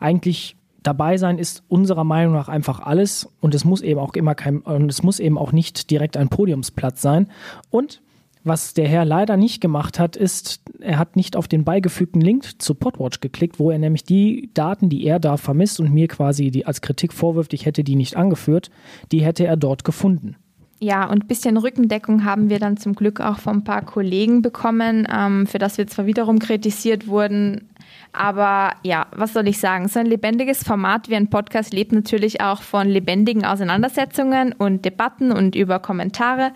Eigentlich 0.00 0.54
dabei 0.82 1.16
sein 1.16 1.38
ist 1.38 1.62
unserer 1.68 2.04
Meinung 2.04 2.34
nach 2.34 2.50
einfach 2.50 2.80
alles 2.80 3.26
und 3.40 3.54
es 3.54 3.64
muss 3.64 3.80
eben 3.80 4.00
auch 4.00 4.12
immer 4.12 4.34
kein 4.34 4.58
und 4.58 4.90
es 4.90 5.02
muss 5.02 5.18
eben 5.18 5.38
auch 5.38 5.52
nicht 5.52 5.90
direkt 5.90 6.18
ein 6.18 6.28
Podiumsplatz 6.28 7.00
sein 7.00 7.28
und 7.70 8.02
was 8.44 8.74
der 8.74 8.88
Herr 8.88 9.04
leider 9.04 9.36
nicht 9.36 9.60
gemacht 9.60 9.98
hat, 9.98 10.16
ist, 10.16 10.61
er 10.82 10.98
hat 10.98 11.16
nicht 11.16 11.36
auf 11.36 11.48
den 11.48 11.64
beigefügten 11.64 12.20
Link 12.20 12.60
zu 12.60 12.74
Podwatch 12.74 13.20
geklickt, 13.20 13.58
wo 13.58 13.70
er 13.70 13.78
nämlich 13.78 14.04
die 14.04 14.50
Daten, 14.54 14.88
die 14.88 15.04
er 15.04 15.18
da 15.18 15.36
vermisst 15.36 15.80
und 15.80 15.92
mir 15.92 16.08
quasi 16.08 16.50
die 16.50 16.66
als 16.66 16.80
Kritik 16.80 17.12
vorwirft, 17.12 17.54
ich 17.54 17.66
hätte 17.66 17.84
die 17.84 17.96
nicht 17.96 18.16
angeführt, 18.16 18.70
die 19.10 19.22
hätte 19.22 19.46
er 19.46 19.56
dort 19.56 19.84
gefunden. 19.84 20.36
Ja, 20.82 21.08
und 21.08 21.22
ein 21.22 21.28
bisschen 21.28 21.56
Rückendeckung 21.58 22.24
haben 22.24 22.50
wir 22.50 22.58
dann 22.58 22.76
zum 22.76 22.94
Glück 22.94 23.20
auch 23.20 23.38
von 23.38 23.58
ein 23.58 23.64
paar 23.64 23.82
Kollegen 23.82 24.42
bekommen, 24.42 25.06
ähm, 25.16 25.46
für 25.46 25.58
das 25.58 25.78
wir 25.78 25.86
zwar 25.86 26.06
wiederum 26.06 26.40
kritisiert 26.40 27.06
wurden, 27.06 27.68
aber 28.12 28.74
ja, 28.82 29.06
was 29.12 29.32
soll 29.32 29.48
ich 29.48 29.58
sagen? 29.58 29.88
So 29.88 30.00
ein 30.00 30.06
lebendiges 30.06 30.62
Format 30.62 31.08
wie 31.08 31.16
ein 31.16 31.30
Podcast 31.30 31.72
lebt 31.72 31.92
natürlich 31.92 32.40
auch 32.40 32.62
von 32.62 32.88
lebendigen 32.88 33.44
Auseinandersetzungen 33.44 34.52
und 34.52 34.84
Debatten 34.84 35.32
und 35.32 35.56
über 35.56 35.78
Kommentare. 35.78 36.52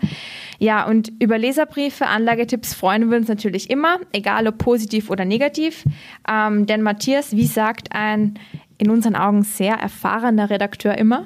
Ja, 0.59 0.85
und 0.85 1.11
über 1.19 1.37
Leserbriefe, 1.37 2.05
Anlagetipps 2.05 2.73
freuen 2.73 3.09
wir 3.09 3.17
uns 3.17 3.27
natürlich 3.27 3.69
immer, 3.69 3.99
egal 4.11 4.47
ob 4.47 4.57
positiv 4.57 5.09
oder 5.09 5.25
negativ. 5.25 5.83
Ähm, 6.29 6.65
denn 6.65 6.81
Matthias, 6.81 7.35
wie 7.35 7.47
sagt 7.47 7.89
ein 7.91 8.39
in 8.77 8.89
unseren 8.89 9.15
Augen 9.15 9.43
sehr 9.43 9.75
erfahrener 9.75 10.49
Redakteur 10.49 10.97
immer? 10.97 11.25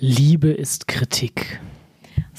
Liebe 0.00 0.48
ist 0.48 0.88
Kritik. 0.88 1.60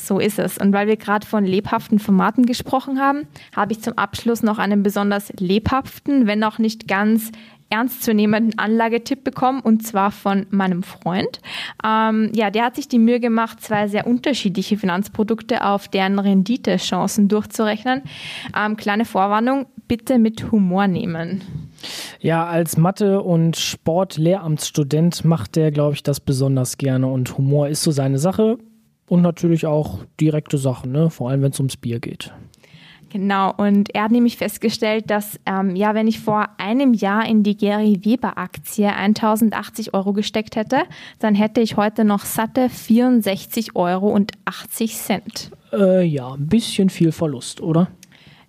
So 0.08 0.20
ist 0.20 0.40
es. 0.40 0.58
Und 0.58 0.74
weil 0.74 0.88
wir 0.88 0.98
gerade 0.98 1.26
von 1.26 1.46
lebhaften 1.46 2.00
Formaten 2.00 2.46
gesprochen 2.46 3.00
haben, 3.00 3.28
habe 3.56 3.74
ich 3.74 3.82
zum 3.82 3.98
Abschluss 3.98 4.44
noch 4.44 4.58
einen 4.58 4.84
besonders 4.84 5.32
lebhaften, 5.40 6.28
wenn 6.28 6.44
auch 6.44 6.58
nicht 6.58 6.88
ganz 6.88 7.32
ernstzunehmenden 7.72 8.60
Anlagetipp 8.60 9.24
bekommen 9.24 9.62
und 9.62 9.86
zwar 9.88 10.12
von 10.12 10.46
meinem 10.50 10.84
Freund. 10.84 11.40
Ähm, 11.84 12.32
ja, 12.36 12.52
der 12.52 12.66
hat 12.66 12.76
sich 12.76 12.88
die 12.88 13.00
Mühe 13.00 13.20
gemacht, 13.20 13.62
zwei 13.62 13.88
sehr 13.88 14.06
unterschiedliche 14.06 14.78
Finanzprodukte 14.78 15.66
auf 15.66 15.88
deren 15.88 16.20
Renditechancen 16.20 17.30
durchzurechnen. 17.30 18.04
Ähm, 18.56 18.76
kleine 18.76 19.06
Vorwarnung, 19.06 19.68
bitte 19.88 20.20
mit 20.20 20.52
Humor 20.52 20.88
nehmen. 20.88 21.42
Ja, 22.20 22.46
als 22.46 22.78
Mathe- 22.78 23.22
und 23.22 23.56
Sport-Lehramtsstudent 23.56 25.26
macht 25.26 25.56
der, 25.56 25.72
glaube 25.72 25.96
ich, 25.96 26.04
das 26.04 26.20
besonders 26.20 26.78
gerne 26.78 27.08
und 27.08 27.38
Humor 27.38 27.70
ist 27.70 27.84
so 27.84 27.92
seine 27.92 28.20
Sache 28.20 28.58
und 29.12 29.22
natürlich 29.22 29.66
auch 29.66 30.06
direkte 30.22 30.58
Sachen, 30.58 30.94
ne? 30.94 31.10
vor 31.10 31.30
allem 31.30 31.42
wenn 31.42 31.52
es 31.52 31.60
ums 31.60 31.76
Bier 31.76 32.00
geht. 32.00 32.32
Genau, 33.10 33.54
und 33.58 33.94
er 33.94 34.04
hat 34.04 34.12
nämlich 34.12 34.38
festgestellt, 34.38 35.10
dass, 35.10 35.38
ähm, 35.46 35.76
ja, 35.76 35.94
wenn 35.94 36.08
ich 36.08 36.22
vor 36.22 36.48
einem 36.58 36.94
Jahr 36.94 37.28
in 37.28 37.44
die 37.44 37.58
Gary 37.58 38.00
Weber 38.06 38.38
Aktie 38.38 38.88
1080 38.88 39.94
Euro 39.94 40.14
gesteckt 40.14 40.56
hätte, 40.56 40.84
dann 41.20 41.36
hätte 41.36 41.60
ich 41.60 41.76
heute 41.76 42.06
noch 42.06 42.24
satte 42.24 42.70
64 42.70 43.76
Euro 43.76 44.08
und 44.08 44.32
80 44.46 44.96
Cent. 44.96 45.52
Äh, 45.74 46.06
ja, 46.06 46.32
ein 46.34 46.48
bisschen 46.48 46.90
viel 46.90 47.12
Verlust, 47.12 47.60
oder? 47.60 47.90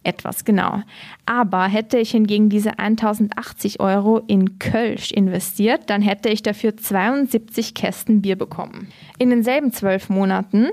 Etwas, 0.04 0.44
genau. 0.44 0.82
Aber 1.26 1.64
hätte 1.64 1.98
ich 1.98 2.10
hingegen 2.10 2.48
diese 2.48 2.78
1080 2.78 3.80
Euro 3.80 4.20
in 4.26 4.58
Kölsch 4.58 5.12
investiert, 5.12 5.82
dann 5.86 6.02
hätte 6.02 6.28
ich 6.28 6.42
dafür 6.42 6.76
72 6.76 7.74
Kästen 7.74 8.22
Bier 8.22 8.36
bekommen. 8.36 8.88
In 9.18 9.30
denselben 9.30 9.72
zwölf 9.72 10.08
Monaten, 10.08 10.70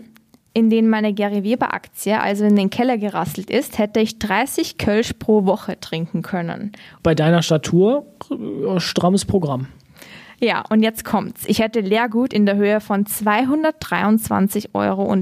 in 0.54 0.70
denen 0.70 0.90
meine 0.90 1.14
Gary 1.14 1.44
Weber 1.44 1.74
Aktie 1.74 2.20
also 2.20 2.46
in 2.46 2.56
den 2.56 2.70
Keller 2.70 2.98
gerasselt 2.98 3.50
ist, 3.50 3.78
hätte 3.78 4.00
ich 4.00 4.20
30 4.20 4.78
Kölsch 4.78 5.14
pro 5.20 5.46
Woche 5.46 5.80
trinken 5.80 6.22
können. 6.22 6.72
Bei 7.04 7.16
deiner 7.16 7.42
Statur 7.42 8.06
äh, 8.32 8.80
strammes 8.80 9.26
Programm. 9.26 9.68
Ja, 10.40 10.64
und 10.70 10.84
jetzt 10.84 11.04
kommt's. 11.04 11.44
Ich 11.48 11.60
hätte 11.60 11.82
Leergut 11.82 12.34
in 12.34 12.46
der 12.46 12.56
Höhe 12.56 12.80
von 12.80 13.06
223,30 13.06 14.70
Euro 14.74 15.14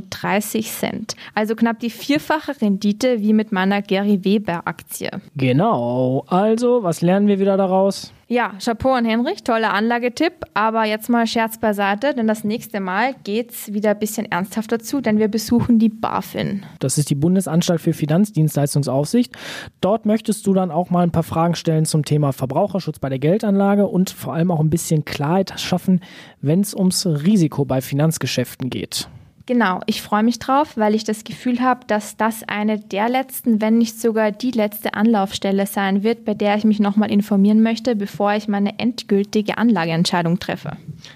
Also 1.34 1.56
knapp 1.56 1.80
die 1.80 1.90
vierfache 1.90 2.62
Rendite 2.62 3.20
wie 3.20 3.34
mit 3.34 3.52
meiner 3.52 3.82
Gary 3.82 4.24
Weber 4.24 4.62
Aktie. 4.66 5.10
Genau. 5.36 6.24
Also, 6.28 6.84
was 6.84 7.02
lernen 7.02 7.28
wir 7.28 7.40
wieder 7.40 7.58
daraus? 7.58 8.14
Ja, 8.30 8.56
Chapeau 8.60 8.92
an 8.92 9.06
Henrich, 9.06 9.44
toller 9.44 9.74
Anlagetipp. 9.74 10.34
Aber 10.54 10.84
jetzt 10.84 11.08
mal 11.08 11.26
Scherz 11.28 11.60
beiseite, 11.60 12.14
denn 12.14 12.28
das 12.28 12.44
nächste 12.44 12.82
Mal 12.82 13.16
geht's 13.24 13.72
wieder 13.72 13.92
ein 13.92 14.00
bisschen 14.00 14.30
ernsthafter 14.30 14.80
zu, 14.80 15.00
denn 15.00 15.18
wir 15.18 15.30
besuchen 15.30 15.80
die 15.80 15.88
BaFin. 15.88 16.66
Das 16.80 16.98
ist 16.98 17.10
die 17.10 17.16
Bundesanstalt 17.16 17.80
für 17.80 17.94
Finanzdienstleistungsaufsicht. 17.94 19.34
Dort 19.80 20.06
möchtest 20.06 20.46
du 20.46 20.54
dann 20.54 20.72
auch 20.72 20.90
mal 20.90 21.04
ein 21.04 21.12
paar 21.12 21.24
Fragen 21.24 21.56
stellen 21.56 21.86
zum 21.86 22.04
Thema 22.04 22.34
Verbraucherschutz 22.34 23.00
bei 23.00 23.08
der 23.08 23.20
Geldanlage 23.20 23.88
und 23.88 24.10
vor 24.10 24.34
allem 24.34 24.52
auch 24.52 24.60
ein 24.60 24.70
bisschen 24.70 25.06
Klarheit 25.06 25.58
schaffen, 25.58 26.02
wenn 26.42 26.60
es 26.60 26.74
ums 26.74 27.06
Risiko 27.06 27.64
bei 27.64 27.80
Finanzgeschäften 27.80 28.70
geht. 28.70 29.08
Genau, 29.48 29.80
ich 29.86 30.02
freue 30.02 30.24
mich 30.24 30.40
drauf, 30.40 30.76
weil 30.76 30.94
ich 30.94 31.06
das 31.06 31.24
Gefühl 31.24 31.62
habe, 31.62 31.80
dass 31.88 32.18
das 32.18 32.44
eine 32.50 32.80
der 32.80 33.08
letzten, 33.08 33.62
wenn 33.62 33.78
nicht 33.78 33.98
sogar 33.98 34.34
die 34.34 34.52
letzte 34.52 34.94
Anlaufstelle 34.94 35.66
sein 35.66 36.04
wird, 36.04 36.26
bei 36.26 36.34
der 36.34 36.58
ich 36.58 36.66
mich 36.66 36.82
nochmal 36.82 37.10
informieren 37.10 37.64
möchte, 37.64 37.96
bevor 37.96 38.34
ich 38.34 38.50
meine 38.50 38.78
endgültige 38.78 39.58
Anlageentscheidung 39.58 40.40
treffe. 40.40 40.72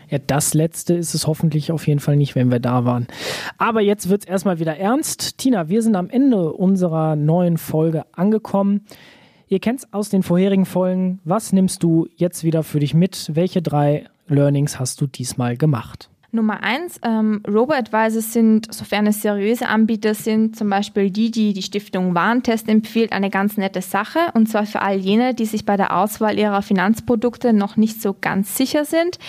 Ja, 0.09 0.17
das 0.25 0.53
letzte 0.53 0.93
ist 0.93 1.13
es 1.13 1.27
hoffentlich 1.27 1.73
auf 1.73 1.85
jeden 1.87 1.99
Fall 1.99 2.15
nicht, 2.15 2.33
wenn 2.35 2.49
wir 2.49 2.61
da 2.61 2.85
waren. 2.85 3.07
Aber 3.57 3.81
jetzt 3.81 4.07
wird 4.07 4.21
es 4.21 4.29
erstmal 4.29 4.59
wieder 4.59 4.77
ernst. 4.77 5.37
Tina, 5.37 5.67
wir 5.67 5.81
sind 5.81 5.97
am 5.97 6.09
Ende 6.09 6.53
unserer 6.53 7.17
neuen 7.17 7.57
Folge 7.57 8.05
angekommen. 8.13 8.85
Ihr 9.49 9.59
kennt 9.59 9.79
es 9.79 9.91
aus 9.91 10.07
den 10.07 10.23
vorherigen 10.23 10.65
Folgen. 10.65 11.19
Was 11.25 11.51
nimmst 11.51 11.83
du 11.83 12.07
jetzt 12.15 12.45
wieder 12.45 12.63
für 12.63 12.79
dich 12.79 12.93
mit? 12.93 13.31
Welche 13.33 13.61
drei 13.61 14.05
Learnings 14.29 14.79
hast 14.79 15.01
du 15.01 15.07
diesmal 15.07 15.57
gemacht? 15.57 16.10
Nummer 16.33 16.63
eins, 16.63 16.97
ähm, 17.03 17.43
Robo-Advisors 17.45 18.31
sind, 18.31 18.73
sofern 18.73 19.05
es 19.05 19.21
seriöse 19.21 19.67
Anbieter 19.67 20.13
sind, 20.13 20.55
zum 20.55 20.69
Beispiel 20.69 21.11
die, 21.11 21.29
die 21.29 21.51
die 21.51 21.61
Stiftung 21.61 22.15
Warentest 22.15 22.69
empfiehlt, 22.69 23.11
eine 23.11 23.29
ganz 23.29 23.57
nette 23.57 23.81
Sache. 23.81 24.19
Und 24.33 24.47
zwar 24.47 24.65
für 24.65 24.81
all 24.81 24.95
jene, 24.95 25.33
die 25.33 25.45
sich 25.45 25.65
bei 25.65 25.75
der 25.75 25.97
Auswahl 25.97 26.39
ihrer 26.39 26.61
Finanzprodukte 26.61 27.51
noch 27.51 27.75
nicht 27.75 28.01
so 28.01 28.15
ganz 28.19 28.55
sicher 28.55 28.85
sind, 28.85 29.19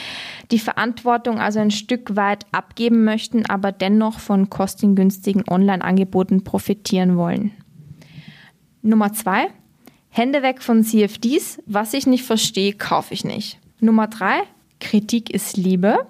die 0.52 0.60
Verantwortung 0.60 1.40
also 1.40 1.58
ein 1.58 1.72
Stück 1.72 2.14
weit 2.14 2.46
abgeben 2.52 3.02
möchten, 3.02 3.46
aber 3.46 3.72
dennoch 3.72 4.20
von 4.20 4.48
kostengünstigen 4.48 5.42
Online-Angeboten 5.48 6.44
profitieren 6.44 7.16
wollen. 7.16 7.50
Nummer 8.82 9.12
zwei, 9.12 9.48
Hände 10.08 10.42
weg 10.42 10.62
von 10.62 10.84
CFDs. 10.84 11.60
Was 11.66 11.94
ich 11.94 12.06
nicht 12.06 12.24
verstehe, 12.24 12.74
kaufe 12.74 13.12
ich 13.12 13.24
nicht. 13.24 13.58
Nummer 13.80 14.06
drei, 14.06 14.42
Kritik 14.78 15.30
ist 15.30 15.56
Liebe. 15.56 16.06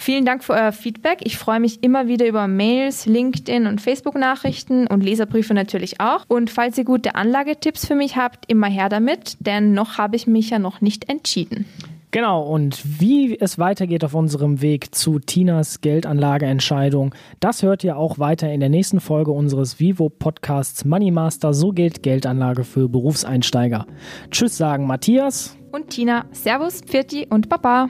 Vielen 0.00 0.24
Dank 0.24 0.44
für 0.44 0.52
euer 0.52 0.70
Feedback. 0.70 1.18
Ich 1.24 1.36
freue 1.36 1.58
mich 1.58 1.82
immer 1.82 2.06
wieder 2.06 2.26
über 2.26 2.46
Mails, 2.46 3.04
LinkedIn 3.04 3.66
und 3.66 3.80
Facebook-Nachrichten 3.80 4.86
und 4.86 5.02
Leserbriefe 5.02 5.54
natürlich 5.54 6.00
auch. 6.00 6.24
Und 6.28 6.50
falls 6.50 6.78
ihr 6.78 6.84
gute 6.84 7.16
Anlagetipps 7.16 7.84
für 7.84 7.96
mich 7.96 8.16
habt, 8.16 8.50
immer 8.50 8.68
her 8.68 8.88
damit, 8.88 9.36
denn 9.40 9.74
noch 9.74 9.98
habe 9.98 10.14
ich 10.14 10.28
mich 10.28 10.50
ja 10.50 10.60
noch 10.60 10.80
nicht 10.80 11.08
entschieden. 11.10 11.66
Genau, 12.12 12.42
und 12.42 12.80
wie 13.00 13.38
es 13.38 13.58
weitergeht 13.58 14.02
auf 14.04 14.14
unserem 14.14 14.62
Weg 14.62 14.94
zu 14.94 15.18
Tinas 15.18 15.82
Geldanlageentscheidung, 15.82 17.14
das 17.40 17.62
hört 17.62 17.84
ihr 17.84 17.98
auch 17.98 18.18
weiter 18.18 18.50
in 18.50 18.60
der 18.60 18.70
nächsten 18.70 19.00
Folge 19.00 19.32
unseres 19.32 19.78
Vivo-Podcasts 19.78 20.86
Money 20.86 21.10
Master. 21.10 21.52
So 21.52 21.70
gilt 21.70 22.02
Geldanlage 22.04 22.64
für 22.64 22.88
Berufseinsteiger. 22.88 23.86
Tschüss 24.30 24.56
sagen 24.56 24.86
Matthias 24.86 25.58
und 25.72 25.90
Tina. 25.90 26.24
Servus, 26.30 26.80
Pfirti 26.80 27.26
und 27.28 27.48
Baba. 27.50 27.88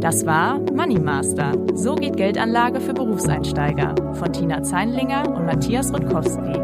Das 0.00 0.24
war 0.24 0.58
Money 0.72 0.98
Master. 0.98 1.52
So 1.74 1.94
geht 1.94 2.16
Geldanlage 2.16 2.80
für 2.80 2.94
Berufseinsteiger 2.94 3.94
von 4.14 4.32
Tina 4.32 4.62
Zeinlinger 4.62 5.28
und 5.28 5.44
Matthias 5.44 5.92
Rutkowski. 5.92 6.58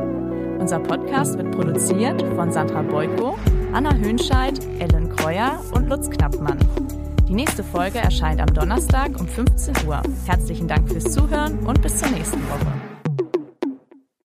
Unser 0.58 0.78
Podcast 0.80 1.36
wird 1.36 1.50
produziert 1.50 2.22
von 2.34 2.50
Sandra 2.50 2.80
Beuko, 2.80 3.38
Anna 3.74 3.94
Hönscheid, 3.94 4.58
Ellen 4.78 5.14
Kreuer 5.14 5.60
und 5.74 5.86
Lutz 5.90 6.08
Knappmann. 6.08 6.58
Die 7.28 7.34
nächste 7.34 7.62
Folge 7.62 7.98
erscheint 7.98 8.40
am 8.40 8.54
Donnerstag 8.54 9.20
um 9.20 9.28
15 9.28 9.86
Uhr. 9.86 10.00
Herzlichen 10.24 10.66
Dank 10.66 10.88
fürs 10.88 11.12
Zuhören 11.12 11.58
und 11.66 11.82
bis 11.82 11.98
zur 11.98 12.08
nächsten 12.08 12.40
Woche. 12.48 12.95